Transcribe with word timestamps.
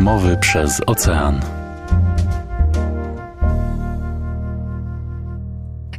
Rozmowy 0.00 0.36
przez 0.36 0.80
ocean. 0.86 1.40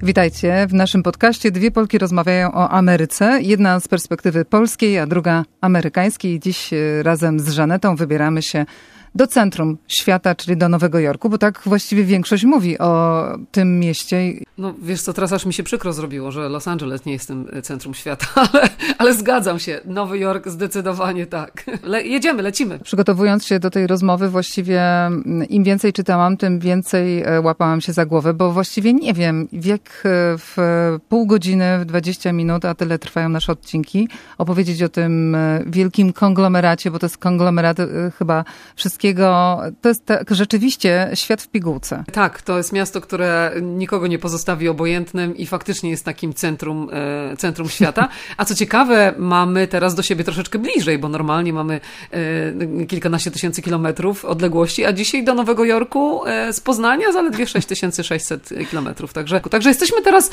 Witajcie. 0.03 0.67
W 0.67 0.73
naszym 0.73 1.03
podcaście 1.03 1.51
dwie 1.51 1.71
Polki 1.71 1.97
rozmawiają 1.97 2.53
o 2.53 2.69
Ameryce. 2.69 3.39
Jedna 3.41 3.79
z 3.79 3.87
perspektywy 3.87 4.45
polskiej, 4.45 4.99
a 4.99 5.07
druga 5.07 5.45
amerykańskiej. 5.61 6.39
Dziś 6.39 6.73
e, 6.73 7.03
razem 7.03 7.39
z 7.39 7.49
Żanetą 7.49 7.95
wybieramy 7.95 8.41
się 8.41 8.65
do 9.15 9.27
centrum 9.27 9.77
świata, 9.87 10.35
czyli 10.35 10.57
do 10.57 10.69
Nowego 10.69 10.99
Jorku, 10.99 11.29
bo 11.29 11.37
tak 11.37 11.61
właściwie 11.65 12.03
większość 12.03 12.43
mówi 12.43 12.79
o 12.79 13.23
tym 13.51 13.79
mieście. 13.79 14.17
No 14.57 14.73
wiesz 14.81 15.01
co, 15.01 15.13
teraz 15.13 15.33
aż 15.33 15.45
mi 15.45 15.53
się 15.53 15.63
przykro 15.63 15.93
zrobiło, 15.93 16.31
że 16.31 16.49
Los 16.49 16.67
Angeles 16.67 17.05
nie 17.05 17.13
jest 17.13 17.27
tym 17.27 17.47
centrum 17.63 17.93
świata, 17.93 18.25
ale, 18.53 18.69
ale 18.97 19.13
zgadzam 19.13 19.59
się. 19.59 19.81
Nowy 19.85 20.19
Jork 20.19 20.47
zdecydowanie 20.47 21.25
tak. 21.25 21.63
Le 21.83 22.03
jedziemy, 22.03 22.43
lecimy. 22.43 22.79
Przygotowując 22.79 23.45
się 23.45 23.59
do 23.59 23.69
tej 23.69 23.87
rozmowy, 23.87 24.29
właściwie 24.29 24.81
mm, 24.81 25.49
im 25.49 25.63
więcej 25.63 25.93
czytałam, 25.93 26.37
tym 26.37 26.59
więcej 26.59 27.23
e, 27.23 27.41
łapałam 27.41 27.81
się 27.81 27.93
za 27.93 28.05
głowę, 28.05 28.33
bo 28.33 28.51
właściwie 28.51 28.93
nie 28.93 29.13
wiem, 29.13 29.47
jak 29.51 29.81
e, 29.81 30.37
w 30.37 30.57
pół 31.09 31.25
godziny, 31.25 31.79
w 31.79 31.85
20 31.85 32.33
minut, 32.33 32.65
a 32.65 32.75
tyle 32.75 32.99
trwają 32.99 33.29
nasze 33.29 33.51
odcinki, 33.51 34.07
opowiedzieć 34.37 34.83
o 34.83 34.89
tym 34.89 35.35
e, 35.35 35.63
wielkim 35.65 36.13
konglomeracie, 36.13 36.91
bo 36.91 36.99
to 36.99 37.05
jest 37.05 37.17
konglomerat 37.17 37.77
chyba 38.17 38.43
wszystkich 38.75 39.00
To 39.81 39.89
jest 39.89 40.05
tak 40.05 40.35
rzeczywiście 40.35 41.09
świat 41.13 41.41
w 41.41 41.47
pigułce. 41.47 42.03
Tak, 42.13 42.41
to 42.41 42.57
jest 42.57 42.73
miasto, 42.73 43.01
które 43.01 43.51
nikogo 43.61 44.07
nie 44.07 44.19
pozostawi 44.19 44.67
obojętnym 44.67 45.37
i 45.37 45.45
faktycznie 45.45 45.89
jest 45.89 46.05
takim 46.05 46.33
centrum, 46.33 46.89
e, 46.93 47.37
centrum 47.37 47.69
świata. 47.69 48.09
A 48.37 48.45
co 48.45 48.55
ciekawe, 48.55 49.13
mamy 49.17 49.67
teraz 49.67 49.95
do 49.95 50.03
siebie 50.03 50.23
troszeczkę 50.23 50.59
bliżej, 50.59 50.99
bo 50.99 51.09
normalnie 51.09 51.53
mamy 51.53 51.81
e, 52.11 52.85
kilkanaście 52.85 53.31
tysięcy 53.31 53.61
kilometrów 53.61 54.25
odległości, 54.25 54.85
a 54.85 54.93
dzisiaj 54.93 55.23
do 55.23 55.33
Nowego 55.33 55.65
Jorku 55.65 56.25
e, 56.25 56.53
z 56.53 56.59
Poznania 56.59 57.11
zaledwie 57.11 57.47
6600 57.47 58.49
kilometrów. 58.69 59.13
Także, 59.13 59.39
także 59.39 59.69
jesteśmy 59.69 60.01
teraz 60.01 60.31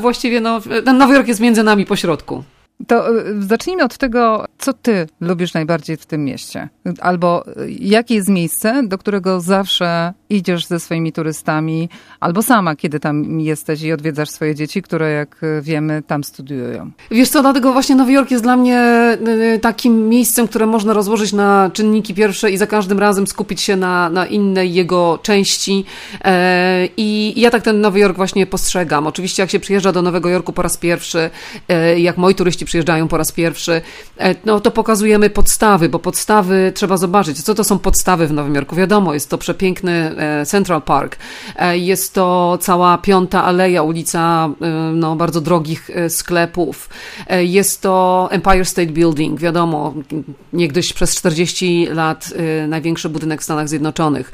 właściwie, 0.00 0.40
no, 0.40 0.60
ten 0.84 0.98
Nowy 0.98 1.14
Jork 1.14 1.28
jest 1.28 1.40
między 1.40 1.62
nami 1.62 1.86
po 1.86 1.96
środku. 1.96 2.44
To 2.86 3.18
y, 3.18 3.42
zacznijmy 3.42 3.84
od 3.84 3.98
tego, 3.98 4.44
co 4.58 4.72
ty 4.72 5.06
lubisz 5.20 5.54
najbardziej 5.54 5.96
w 5.96 6.06
tym 6.06 6.24
mieście. 6.24 6.68
Albo 7.00 7.44
y, 7.48 7.70
jakie 7.80 8.14
jest 8.14 8.28
miejsce, 8.28 8.82
do 8.82 8.98
którego 8.98 9.40
zawsze 9.40 10.12
idziesz 10.30 10.66
ze 10.66 10.80
swoimi 10.80 11.12
turystami, 11.12 11.88
albo 12.20 12.42
sama, 12.42 12.76
kiedy 12.76 13.00
tam 13.00 13.40
jesteś 13.40 13.82
i 13.82 13.92
odwiedzasz 13.92 14.30
swoje 14.30 14.54
dzieci, 14.54 14.82
które, 14.82 15.10
jak 15.10 15.40
wiemy, 15.62 16.02
tam 16.06 16.24
studiują. 16.24 16.90
Wiesz 17.10 17.28
co, 17.28 17.42
dlatego 17.42 17.72
właśnie 17.72 17.96
Nowy 17.96 18.12
Jork 18.12 18.30
jest 18.30 18.44
dla 18.44 18.56
mnie 18.56 18.80
y, 19.54 19.58
takim 19.58 20.08
miejscem, 20.08 20.48
które 20.48 20.66
można 20.66 20.92
rozłożyć 20.92 21.32
na 21.32 21.70
czynniki 21.72 22.14
pierwsze 22.14 22.50
i 22.50 22.56
za 22.56 22.66
każdym 22.66 22.98
razem 22.98 23.26
skupić 23.26 23.60
się 23.60 23.76
na, 23.76 24.10
na 24.10 24.26
innej 24.26 24.74
jego 24.74 25.18
części. 25.22 25.84
E, 26.24 26.88
I 26.96 27.40
ja 27.40 27.50
tak 27.50 27.62
ten 27.62 27.80
Nowy 27.80 27.98
Jork 27.98 28.16
właśnie 28.16 28.46
postrzegam. 28.46 29.06
Oczywiście, 29.06 29.42
jak 29.42 29.50
się 29.50 29.60
przyjeżdża 29.60 29.92
do 29.92 30.02
Nowego 30.02 30.28
Jorku 30.28 30.52
po 30.52 30.62
raz 30.62 30.76
pierwszy, 30.76 31.30
e, 31.68 32.00
jak 32.00 32.16
moi 32.16 32.34
turyści 32.34 32.64
przyjeżdżają 32.70 33.08
po 33.08 33.16
raz 33.16 33.32
pierwszy, 33.32 33.80
e, 34.18 34.34
no 34.44 34.60
to 34.60 34.70
pokazujemy 34.70 35.30
podstawy, 35.30 35.88
bo 35.88 35.98
podstawy 35.98 36.72
trzeba 36.74 36.96
zobaczyć. 36.96 37.42
Co 37.42 37.54
to 37.54 37.64
są 37.64 37.78
podstawy 37.78 38.26
w 38.26 38.32
Nowym 38.32 38.54
Jorku? 38.54 38.76
Wiadomo, 38.76 39.14
jest 39.14 39.30
to 39.30 39.38
przepiękny 39.38 39.92
e, 39.92 40.46
Central 40.46 40.82
Park, 40.82 41.16
e, 41.56 41.78
jest 41.78 42.14
to 42.14 42.58
cała 42.60 42.98
piąta 42.98 43.44
aleja, 43.44 43.82
ulica 43.82 44.50
no, 44.94 45.16
bardzo 45.16 45.40
drogich 45.40 45.90
sklepów, 46.08 46.88
jest 47.40 47.82
to 47.82 48.28
Empire 48.30 48.64
State 48.66 48.92
Building, 48.92 49.40
wiadomo, 49.40 49.94
niegdyś 50.52 50.92
przez 50.92 51.14
40 51.14 51.88
lat 51.92 52.32
największy 52.68 53.08
budynek 53.08 53.40
w 53.40 53.44
Stanach 53.44 53.68
Zjednoczonych. 53.68 54.32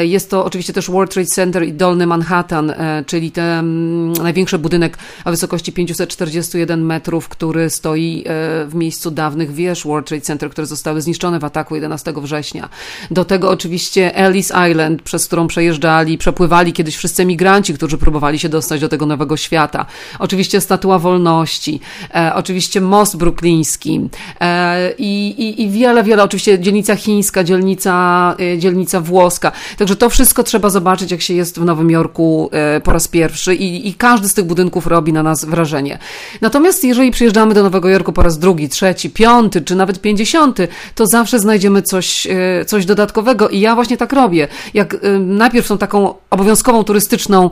Jest 0.00 0.30
to 0.30 0.44
oczywiście 0.44 0.72
też 0.72 0.90
World 0.90 1.12
Trade 1.12 1.26
Center 1.26 1.64
i 1.64 1.72
Dolny 1.72 2.06
Manhattan, 2.06 2.72
czyli 3.06 3.30
ten 3.30 4.12
największy 4.12 4.58
budynek 4.58 4.98
o 5.24 5.30
wysokości 5.30 5.72
541 5.72 6.84
metrów, 6.84 7.28
który 7.28 7.61
który 7.62 7.70
stoi 7.70 8.24
e, 8.26 8.66
w 8.66 8.74
miejscu 8.74 9.10
dawnych 9.10 9.54
wież 9.54 9.84
World 9.84 10.06
Trade 10.06 10.20
Center, 10.20 10.50
które 10.50 10.66
zostały 10.66 11.00
zniszczone 11.00 11.38
w 11.38 11.44
ataku 11.44 11.74
11 11.74 12.12
września. 12.16 12.68
Do 13.10 13.24
tego 13.24 13.50
oczywiście 13.50 14.16
Ellis 14.16 14.52
Island, 14.70 15.02
przez 15.02 15.26
którą 15.26 15.46
przejeżdżali, 15.46 16.18
przepływali 16.18 16.72
kiedyś 16.72 16.96
wszyscy 16.96 17.24
migranci, 17.24 17.74
którzy 17.74 17.98
próbowali 17.98 18.38
się 18.38 18.48
dostać 18.48 18.80
do 18.80 18.88
tego 18.88 19.06
nowego 19.06 19.36
świata. 19.36 19.86
Oczywiście 20.18 20.60
Statua 20.60 20.98
Wolności, 20.98 21.80
e, 22.14 22.32
oczywiście 22.34 22.80
most 22.80 23.16
brukliński 23.16 24.08
e, 24.40 24.92
i, 24.98 25.62
i, 25.62 25.70
wiele, 25.70 26.04
wiele, 26.04 26.22
oczywiście 26.22 26.58
dzielnica 26.58 26.96
chińska, 26.96 27.44
dzielnica, 27.44 28.36
dzielnica 28.58 29.00
włoska. 29.00 29.52
Także 29.78 29.96
to 29.96 30.10
wszystko 30.10 30.42
trzeba 30.42 30.70
zobaczyć, 30.70 31.10
jak 31.10 31.20
się 31.20 31.34
jest 31.34 31.58
w 31.58 31.64
Nowym 31.64 31.90
Jorku 31.90 32.50
po 32.84 32.92
raz 32.92 33.08
pierwszy 33.08 33.54
i, 33.54 33.88
i 33.88 33.94
każdy 33.94 34.28
z 34.28 34.34
tych 34.34 34.44
budynków 34.44 34.86
robi 34.86 35.12
na 35.12 35.22
nas 35.22 35.44
wrażenie. 35.44 35.98
Natomiast 36.40 36.84
jeżeli 36.84 37.10
przyjeżdżamy 37.10 37.51
do 37.54 37.62
Nowego 37.62 37.88
Jorku 37.88 38.12
po 38.12 38.22
raz 38.22 38.38
drugi, 38.38 38.68
trzeci, 38.68 39.10
piąty, 39.10 39.60
czy 39.60 39.76
nawet 39.76 40.00
pięćdziesiąty, 40.00 40.68
to 40.94 41.06
zawsze 41.06 41.38
znajdziemy 41.38 41.82
coś, 41.82 42.26
e, 42.26 42.64
coś 42.64 42.86
dodatkowego. 42.86 43.48
I 43.48 43.60
ja 43.60 43.74
właśnie 43.74 43.96
tak 43.96 44.12
robię. 44.12 44.48
Jak 44.74 44.94
e, 44.94 44.98
najpierw 45.18 45.68
tą 45.68 45.78
taką 45.78 46.14
obowiązkową 46.30 46.84
turystyczną 46.84 47.50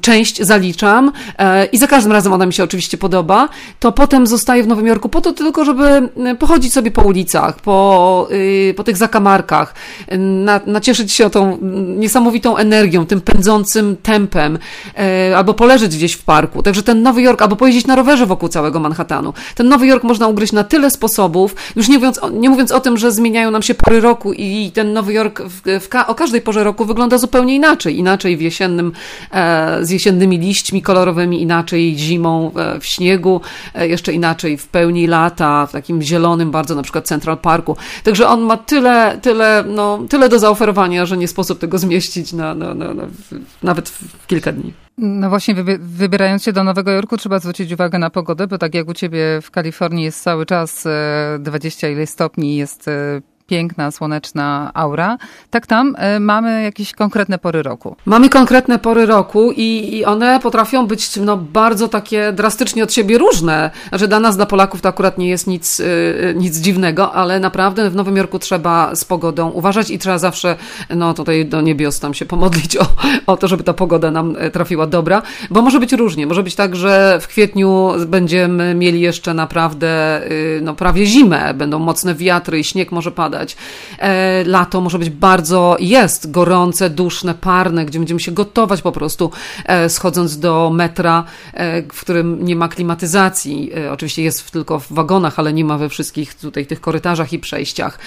część 0.00 0.42
zaliczam 0.42 1.12
e, 1.38 1.64
i 1.64 1.78
za 1.78 1.86
każdym 1.86 2.12
razem 2.12 2.32
ona 2.32 2.46
mi 2.46 2.52
się 2.52 2.64
oczywiście 2.64 2.98
podoba, 2.98 3.48
to 3.80 3.92
potem 3.92 4.26
zostaję 4.26 4.62
w 4.62 4.66
Nowym 4.66 4.86
Jorku 4.86 5.08
po 5.08 5.20
to 5.20 5.32
tylko, 5.32 5.64
żeby 5.64 6.08
pochodzić 6.38 6.72
sobie 6.72 6.90
po 6.90 7.02
ulicach, 7.02 7.56
po, 7.56 8.28
po 8.76 8.84
tych 8.84 8.96
zakamarkach, 8.96 9.74
na, 10.18 10.60
nacieszyć 10.66 11.12
się 11.12 11.30
tą 11.30 11.58
niesamowitą 11.96 12.56
energią, 12.56 13.06
tym 13.06 13.20
pędzącym 13.20 13.96
tempem, 14.02 14.58
albo 15.36 15.54
poleżeć 15.54 15.96
gdzieś 15.96 16.12
w 16.12 16.24
parku. 16.24 16.62
Także 16.62 16.82
ten 16.82 17.02
Nowy 17.02 17.22
Jork, 17.22 17.42
albo 17.42 17.56
pojeździć 17.56 17.86
na 17.86 17.96
rowerze 17.96 18.26
wokół 18.26 18.48
całego 18.48 18.80
Manhattanu, 18.80 19.03
Manhattanu. 19.04 19.34
Ten 19.54 19.68
Nowy 19.68 19.86
Jork 19.86 20.04
można 20.04 20.28
ugryźć 20.28 20.52
na 20.52 20.64
tyle 20.64 20.90
sposobów, 20.90 21.54
już 21.76 21.88
nie 21.88 21.94
mówiąc, 21.94 22.20
nie 22.32 22.50
mówiąc 22.50 22.72
o 22.72 22.80
tym, 22.80 22.96
że 22.98 23.12
zmieniają 23.12 23.50
nam 23.50 23.62
się 23.62 23.74
pory 23.74 24.00
roku 24.00 24.32
i 24.32 24.70
ten 24.74 24.92
Nowy 24.92 25.12
Jork 25.12 25.42
w, 25.42 25.80
w 25.80 25.88
ka 25.88 26.06
o 26.06 26.14
każdej 26.14 26.40
porze 26.40 26.64
roku 26.64 26.84
wygląda 26.84 27.18
zupełnie 27.18 27.54
inaczej. 27.54 27.98
Inaczej 27.98 28.36
w 28.36 28.40
jesiennym, 28.40 28.92
e, 29.30 29.78
z 29.82 29.90
jesiennymi 29.90 30.38
liśćmi 30.38 30.82
kolorowymi, 30.82 31.42
inaczej 31.42 31.94
zimą 31.98 32.52
e, 32.56 32.80
w 32.80 32.86
śniegu, 32.86 33.40
e, 33.74 33.88
jeszcze 33.88 34.12
inaczej 34.12 34.56
w 34.56 34.68
pełni 34.68 35.06
lata, 35.06 35.66
w 35.66 35.72
takim 35.72 36.02
zielonym 36.02 36.50
bardzo 36.50 36.74
na 36.74 36.82
przykład 36.82 37.06
Central 37.06 37.38
Parku. 37.38 37.76
Także 38.04 38.28
on 38.28 38.40
ma 38.40 38.56
tyle, 38.56 39.18
tyle, 39.22 39.64
no, 39.66 39.98
tyle 40.08 40.28
do 40.28 40.38
zaoferowania, 40.38 41.06
że 41.06 41.16
nie 41.16 41.28
sposób 41.28 41.58
tego 41.58 41.78
zmieścić 41.78 42.32
na, 42.32 42.54
na, 42.54 42.74
na, 42.74 42.94
na 42.94 43.02
nawet 43.62 43.88
w 43.88 44.26
kilka 44.26 44.52
dni. 44.52 44.83
No 44.98 45.28
właśnie, 45.28 45.54
wybierając 45.78 46.42
się 46.42 46.52
do 46.52 46.64
Nowego 46.64 46.90
Jorku, 46.90 47.16
trzeba 47.16 47.38
zwrócić 47.38 47.72
uwagę 47.72 47.98
na 47.98 48.10
pogodę, 48.10 48.46
bo 48.46 48.58
tak 48.58 48.74
jak 48.74 48.88
u 48.88 48.94
ciebie 48.94 49.40
w 49.42 49.50
Kalifornii 49.50 50.04
jest 50.04 50.22
cały 50.22 50.46
czas 50.46 50.84
20 51.38 51.86
e, 51.86 51.92
ile 51.92 52.06
stopni, 52.06 52.56
jest 52.56 52.88
e, 52.88 53.20
piękna, 53.46 53.90
słoneczna 53.90 54.70
aura. 54.74 55.18
Tak 55.50 55.66
tam 55.66 55.96
y, 56.16 56.20
mamy 56.20 56.62
jakieś 56.62 56.92
konkretne 56.92 57.38
pory 57.38 57.62
roku. 57.62 57.96
Mamy 58.06 58.28
konkretne 58.28 58.78
pory 58.78 59.06
roku 59.06 59.52
i, 59.52 59.96
i 59.96 60.04
one 60.04 60.40
potrafią 60.40 60.86
być 60.86 61.16
no, 61.16 61.36
bardzo 61.36 61.88
takie 61.88 62.32
drastycznie 62.32 62.84
od 62.84 62.92
siebie 62.92 63.18
różne. 63.18 63.70
Znaczy 63.88 64.08
dla 64.08 64.20
nas, 64.20 64.36
dla 64.36 64.46
Polaków 64.46 64.80
to 64.80 64.88
akurat 64.88 65.18
nie 65.18 65.28
jest 65.28 65.46
nic, 65.46 65.80
y, 65.80 66.34
nic 66.36 66.56
dziwnego, 66.58 67.12
ale 67.12 67.40
naprawdę 67.40 67.90
w 67.90 67.96
Nowym 67.96 68.16
Jorku 68.16 68.38
trzeba 68.38 68.94
z 68.94 69.04
pogodą 69.04 69.50
uważać 69.50 69.90
i 69.90 69.98
trzeba 69.98 70.18
zawsze 70.18 70.56
no 70.90 71.14
tutaj 71.14 71.46
do 71.46 71.60
niebios 71.60 72.00
tam 72.00 72.14
się 72.14 72.26
pomodlić 72.26 72.76
o, 72.76 72.86
o 73.26 73.36
to, 73.36 73.48
żeby 73.48 73.64
ta 73.64 73.72
pogoda 73.72 74.10
nam 74.10 74.36
e, 74.38 74.50
trafiła 74.50 74.86
dobra, 74.86 75.22
bo 75.50 75.62
może 75.62 75.80
być 75.80 75.92
różnie. 75.92 76.26
Może 76.26 76.42
być 76.42 76.54
tak, 76.54 76.76
że 76.76 77.18
w 77.20 77.28
kwietniu 77.28 77.92
będziemy 78.06 78.74
mieli 78.74 79.00
jeszcze 79.00 79.34
naprawdę 79.34 80.22
y, 80.30 80.60
no, 80.62 80.74
prawie 80.74 81.06
zimę, 81.06 81.54
będą 81.54 81.78
mocne 81.78 82.14
wiatry 82.14 82.58
i 82.58 82.64
śnieg 82.64 82.92
może 82.92 83.10
padać 83.10 83.33
E, 83.98 84.44
lato 84.44 84.80
może 84.80 84.98
być 84.98 85.10
bardzo, 85.10 85.76
jest 85.80 86.30
gorące, 86.30 86.90
duszne, 86.90 87.34
parne, 87.34 87.84
gdzie 87.84 87.98
będziemy 87.98 88.20
się 88.20 88.32
gotować 88.32 88.82
po 88.82 88.92
prostu 88.92 89.30
e, 89.64 89.88
schodząc 89.88 90.38
do 90.38 90.70
metra, 90.74 91.24
e, 91.52 91.82
w 91.82 92.00
którym 92.00 92.44
nie 92.44 92.56
ma 92.56 92.68
klimatyzacji. 92.68 93.70
Oczywiście 93.92 94.22
jest 94.22 94.50
tylko 94.50 94.80
w 94.80 94.92
wagonach, 94.92 95.38
ale 95.38 95.52
nie 95.52 95.64
ma 95.64 95.78
we 95.78 95.88
wszystkich 95.88 96.34
tutaj 96.34 96.66
tych 96.66 96.80
korytarzach 96.80 97.32
i 97.32 97.38
przejściach. 97.38 97.98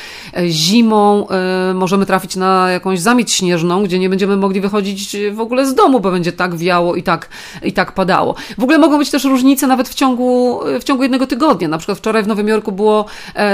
Zimą 0.48 1.28
możemy 1.74 2.06
trafić 2.06 2.36
na 2.36 2.72
jakąś 2.72 3.00
zamieć 3.00 3.32
śnieżną, 3.32 3.84
gdzie 3.84 4.00
nie 4.00 4.10
będziemy 4.10 4.38
mogli 4.38 4.62
wychodzić 4.62 5.16
w 5.34 5.40
ogóle 5.40 5.66
z 5.66 5.76
domu, 5.76 6.00
bo 6.00 6.12
będzie 6.12 6.32
tak 6.32 6.56
wiało 6.56 6.96
i 6.96 7.04
tak, 7.04 7.30
i 7.64 7.74
tak 7.74 7.92
padało. 7.92 8.36
W 8.58 8.64
ogóle 8.64 8.78
mogą 8.78 8.98
być 8.98 9.12
też 9.12 9.24
różnice 9.24 9.68
nawet 9.68 9.90
w 9.90 9.94
ciągu, 9.94 10.60
w 10.80 10.84
ciągu 10.84 11.04
jednego 11.04 11.28
tygodnia. 11.28 11.68
Na 11.68 11.78
przykład 11.78 11.98
wczoraj 11.98 12.24
w 12.24 12.28
Nowym 12.28 12.48
Jorku 12.48 12.72
było 12.72 13.06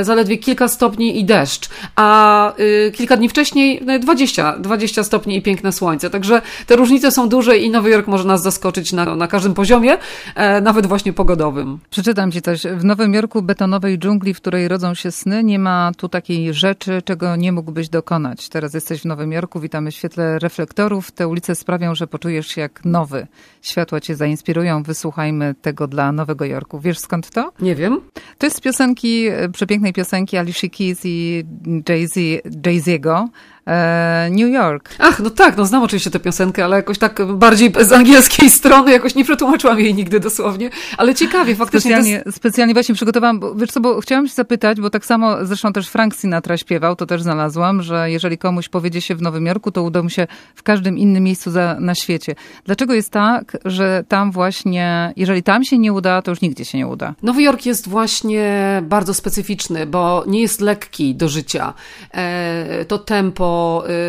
zaledwie 0.02 0.38
kilka 0.38 0.68
stopni 0.68 1.20
i 1.20 1.26
deszcz 1.26 1.63
deszcz, 1.64 1.70
a 1.96 2.54
y, 2.60 2.92
kilka 2.96 3.18
dni 3.18 3.30
wcześniej 3.30 3.82
20, 4.00 4.60
20 4.60 5.04
stopni 5.04 5.38
i 5.38 5.42
piękne 5.42 5.72
słońce. 5.72 6.10
Także 6.10 6.42
te 6.68 6.76
różnice 6.76 7.12
są 7.12 7.30
duże 7.30 7.58
i 7.58 7.70
Nowy 7.70 7.90
Jork 7.90 8.08
może 8.08 8.28
nas 8.28 8.42
zaskoczyć 8.42 8.94
na, 8.94 9.16
na 9.16 9.28
każdym 9.28 9.54
poziomie, 9.54 9.98
e, 10.36 10.62
nawet 10.62 10.86
właśnie 10.86 11.14
pogodowym. 11.14 11.80
Przeczytam 11.90 12.32
ci 12.32 12.42
coś. 12.42 12.64
W 12.64 12.84
Nowym 12.84 13.14
Jorku 13.14 13.42
betonowej 13.42 14.00
dżungli, 14.00 14.34
w 14.34 14.38
której 14.38 14.68
rodzą 14.68 14.94
się 14.94 15.12
sny, 15.12 15.44
nie 15.44 15.60
ma 15.60 15.92
tu 15.98 16.10
takiej 16.10 16.54
rzeczy, 16.54 17.02
czego 17.06 17.36
nie 17.36 17.52
mógłbyś 17.52 17.90
dokonać. 17.90 18.50
Teraz 18.50 18.74
jesteś 18.74 19.02
w 19.02 19.06
Nowym 19.06 19.32
Jorku, 19.32 19.60
witamy 19.60 19.92
w 19.92 19.96
świetle 19.96 20.40
reflektorów. 20.40 21.12
Te 21.12 21.28
ulice 21.28 21.56
sprawią, 21.56 21.96
że 21.96 22.08
poczujesz 22.08 22.48
się 22.48 22.62
jak 22.62 22.86
nowy. 22.86 23.28
Światła 23.62 24.00
cię 24.00 24.16
zainspirują. 24.16 24.84
Wysłuchajmy 24.84 25.56
tego 25.62 25.88
dla 25.88 26.12
Nowego 26.12 26.46
Jorku. 26.46 26.80
Wiesz 26.80 27.00
skąd 27.00 27.30
to? 27.30 27.52
Nie 27.60 27.76
wiem. 27.76 28.02
To 28.38 28.46
jest 28.46 28.58
z 28.58 28.62
piosenki, 28.62 29.30
przepięknej 29.54 29.94
piosenki 29.94 30.38
Alicia 30.38 30.68
Keys 30.78 31.02
i 31.06 31.44
Jay-Z, 31.86 32.42
Jay-Z'ego. 32.64 33.30
E, 33.68 34.30
New 34.32 34.54
York. 34.54 34.90
Ach, 35.00 35.20
no 35.20 35.30
tak, 35.30 35.58
no 35.58 35.66
znam 35.66 35.84
oczywiście 35.84 36.12
tę 36.12 36.20
piosenkę, 36.20 36.66
ale 36.66 36.76
jakoś 36.76 36.98
tak 36.98 37.26
bardziej 37.26 37.74
z 37.80 37.92
angielskiej 37.92 38.50
strony, 38.60 38.92
jakoś 38.92 39.16
nie 39.16 39.24
przetłumaczyłam 39.24 39.80
jej 39.80 39.96
nigdy 39.96 40.20
dosłownie, 40.20 40.70
ale 40.98 41.16
ciekawie, 41.16 41.56
faktycznie. 41.56 41.92
Specjalnie, 41.92 42.24
jest... 42.26 42.38
specjalnie 42.38 42.74
właśnie 42.74 42.96
przygotowałam, 42.96 43.40
bo, 43.40 43.56
wiesz 43.56 43.72
co, 43.72 43.82
bo 43.82 44.02
chciałam 44.02 44.28
się 44.28 44.34
zapytać, 44.34 44.82
bo 44.82 44.90
tak 44.90 45.06
samo 45.06 45.46
zresztą 45.46 45.74
też 45.74 45.90
Frank 45.90 46.16
Sinatra 46.16 46.58
śpiewał, 46.58 46.96
to 46.96 47.06
też 47.06 47.22
znalazłam, 47.22 47.82
że 47.82 48.12
jeżeli 48.12 48.38
komuś 48.38 48.70
powiedzie 48.70 49.02
się 49.02 49.16
w 49.16 49.22
Nowym 49.22 49.46
Jorku, 49.46 49.72
to 49.72 49.84
uda 49.84 50.04
mu 50.04 50.10
się 50.10 50.28
w 50.56 50.64
każdym 50.64 50.98
innym 50.98 51.24
miejscu 51.24 51.52
za, 51.52 51.78
na 51.80 51.96
świecie. 51.96 52.36
Dlaczego 52.66 52.94
jest 52.94 53.10
tak, 53.10 53.58
że 53.66 54.04
tam 54.08 54.32
właśnie, 54.32 55.14
jeżeli 55.16 55.44
tam 55.44 55.64
się 55.64 55.78
nie 55.78 55.94
uda, 55.94 56.22
to 56.22 56.32
już 56.32 56.42
nigdzie 56.42 56.66
się 56.66 56.78
nie 56.78 56.88
uda? 56.88 57.16
Nowy 57.22 57.44
Jork 57.44 57.66
jest 57.66 57.90
właśnie 57.90 58.82
bardzo 58.84 59.14
specyficzny, 59.14 59.86
bo 59.86 60.24
nie 60.28 60.42
jest 60.42 60.62
lekki 60.62 61.16
do 61.16 61.30
życia. 61.30 61.74
E, 62.12 62.86
to 62.86 62.98
tempo, 62.98 63.53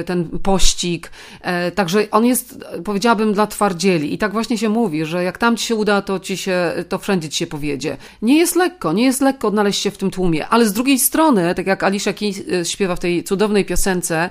Y, 0.00 0.05
ten 0.05 0.29
pościg. 0.43 1.11
E, 1.41 1.70
także 1.70 2.11
on 2.11 2.26
jest, 2.26 2.64
powiedziałabym, 2.85 3.32
dla 3.32 3.46
twardzieli. 3.46 4.14
I 4.14 4.19
tak 4.19 4.32
właśnie 4.32 4.58
się 4.58 4.69
mówi, 4.69 5.05
że 5.05 5.25
jak 5.25 5.38
tam 5.38 5.56
ci 5.56 5.67
się 5.67 5.75
uda, 5.75 6.02
to 6.02 6.20
ci 6.20 6.37
się, 6.37 6.73
to 6.88 6.99
wszędzie 6.99 7.29
ci 7.29 7.38
się 7.38 7.46
powiedzie. 7.46 7.96
Nie 8.23 8.38
jest 8.38 8.56
lekko, 8.56 8.93
nie 8.93 9.05
jest 9.05 9.20
lekko 9.20 9.49
odnaleźć 9.49 9.82
się 9.82 9.91
w 9.91 9.99
tym 9.99 10.11
tłumie, 10.11 10.49
ale 10.49 10.67
z 10.67 10.73
drugiej 10.73 10.99
strony, 10.99 11.55
tak 11.55 11.67
jak 11.67 11.82
Alicia 11.82 12.12
Keys 12.12 12.43
śpiewa 12.64 12.96
w 12.96 13.00
tej 13.00 13.25
cudownej 13.25 13.64
piosence, 13.64 14.31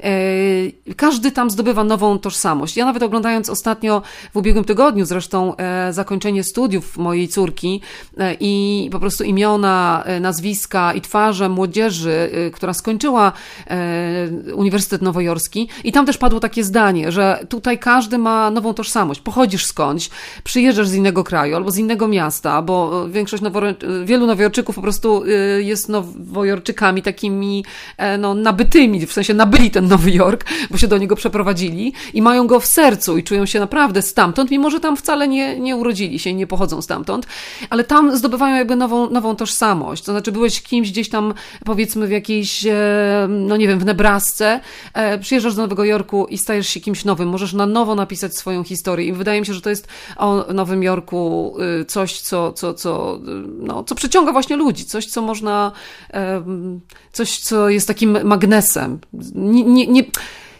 e, 0.00 0.94
każdy 0.96 1.32
tam 1.32 1.50
zdobywa 1.50 1.84
nową 1.84 2.18
tożsamość. 2.18 2.76
Ja 2.76 2.84
nawet 2.84 3.02
oglądając 3.02 3.50
ostatnio 3.50 4.02
w 4.32 4.36
ubiegłym 4.36 4.64
tygodniu 4.64 5.04
zresztą 5.04 5.56
e, 5.56 5.92
zakończenie 5.92 6.44
studiów 6.44 6.98
mojej 6.98 7.28
córki 7.28 7.80
i 8.40 8.88
po 8.92 9.00
prostu 9.00 9.24
imiona, 9.24 10.04
nazwiska 10.20 10.94
i 10.94 11.00
twarze 11.00 11.48
młodzieży, 11.48 12.30
która 12.52 12.74
skończyła 12.74 13.32
Uniwersytet 14.54 15.02
Nowojorski 15.02 15.68
i 15.84 15.92
tam 15.92 16.06
też 16.06 16.18
padło 16.18 16.40
takie 16.40 16.64
zdanie, 16.64 17.12
że 17.12 17.46
tutaj 17.48 17.78
każdy 17.78 18.18
ma 18.18 18.50
nową 18.50 18.74
tożsamość. 18.74 19.20
Pochodzisz 19.20 19.66
skądś, 19.66 20.10
przyjeżdżasz 20.44 20.88
z 20.88 20.94
innego 20.94 21.24
kraju 21.24 21.56
albo 21.56 21.70
z 21.70 21.78
innego 21.78 22.08
miasta, 22.08 22.62
bo 22.62 23.08
większość 23.08 23.42
Nowo- 23.42 24.04
wielu 24.04 24.26
Nowojorczyków 24.26 24.76
po 24.76 24.82
prostu 24.82 25.24
y, 25.24 25.62
jest 25.62 25.88
Nowojorczykami 25.88 27.02
takimi 27.02 27.64
e, 27.96 28.18
no, 28.18 28.34
nabytymi, 28.34 29.06
w 29.06 29.12
sensie 29.12 29.34
nabyli 29.34 29.70
ten 29.70 29.88
Nowy 29.88 30.10
Jork, 30.10 30.44
bo 30.70 30.78
się 30.78 30.88
do 30.88 30.98
niego 30.98 31.16
przeprowadzili 31.16 31.92
i 32.14 32.22
mają 32.22 32.46
go 32.46 32.60
w 32.60 32.66
sercu 32.66 33.18
i 33.18 33.22
czują 33.22 33.46
się 33.46 33.60
naprawdę 33.60 34.02
stamtąd, 34.02 34.50
mimo 34.50 34.70
że 34.70 34.80
tam 34.80 34.96
wcale 34.96 35.28
nie, 35.28 35.60
nie 35.60 35.76
urodzili 35.76 36.18
się 36.18 36.30
i 36.30 36.34
nie 36.34 36.46
pochodzą 36.46 36.82
stamtąd, 36.82 37.26
ale 37.70 37.84
tam 37.84 38.16
zdobywają 38.16 38.56
jakby 38.56 38.76
nową, 38.76 39.10
nową 39.10 39.36
tożsamość. 39.36 40.02
To 40.02 40.12
znaczy 40.12 40.32
byłeś 40.32 40.62
kimś 40.62 40.90
gdzieś 40.90 41.08
tam, 41.08 41.34
powiedzmy 41.64 42.06
w 42.06 42.10
jakiejś, 42.10 42.66
e, 42.66 43.26
no 43.28 43.56
nie 43.56 43.68
wiem, 43.68 43.78
w 43.78 43.84
Nebrasce, 43.84 44.41
e, 44.94 45.18
przyjeżdżasz 45.18 45.54
do 45.54 45.62
Nowego 45.62 45.84
Jorku 45.84 46.26
i 46.26 46.38
stajesz 46.38 46.68
się 46.68 46.80
kimś 46.80 47.04
nowym, 47.04 47.28
możesz 47.28 47.52
na 47.52 47.66
nowo 47.66 47.94
napisać 47.94 48.36
swoją 48.36 48.64
historię 48.64 49.06
i 49.06 49.12
wydaje 49.12 49.40
mi 49.40 49.46
się, 49.46 49.54
że 49.54 49.60
to 49.60 49.70
jest 49.70 49.88
o 50.16 50.44
Nowym 50.54 50.82
Jorku 50.82 51.54
y, 51.80 51.84
coś, 51.84 52.20
co, 52.20 52.52
co, 52.52 52.74
co, 52.74 53.16
y, 53.16 53.20
no, 53.58 53.84
co 53.84 53.94
przyciąga 53.94 54.32
właśnie 54.32 54.56
ludzi, 54.56 54.84
coś, 54.84 55.06
co 55.06 55.22
można, 55.22 55.72
coś, 57.12 57.38
co 57.38 57.68
jest 57.68 57.88
takim 57.88 58.24
magnesem. 58.24 58.98
Nie, 59.34 59.64
nie, 59.64 59.86
nie 59.86 60.02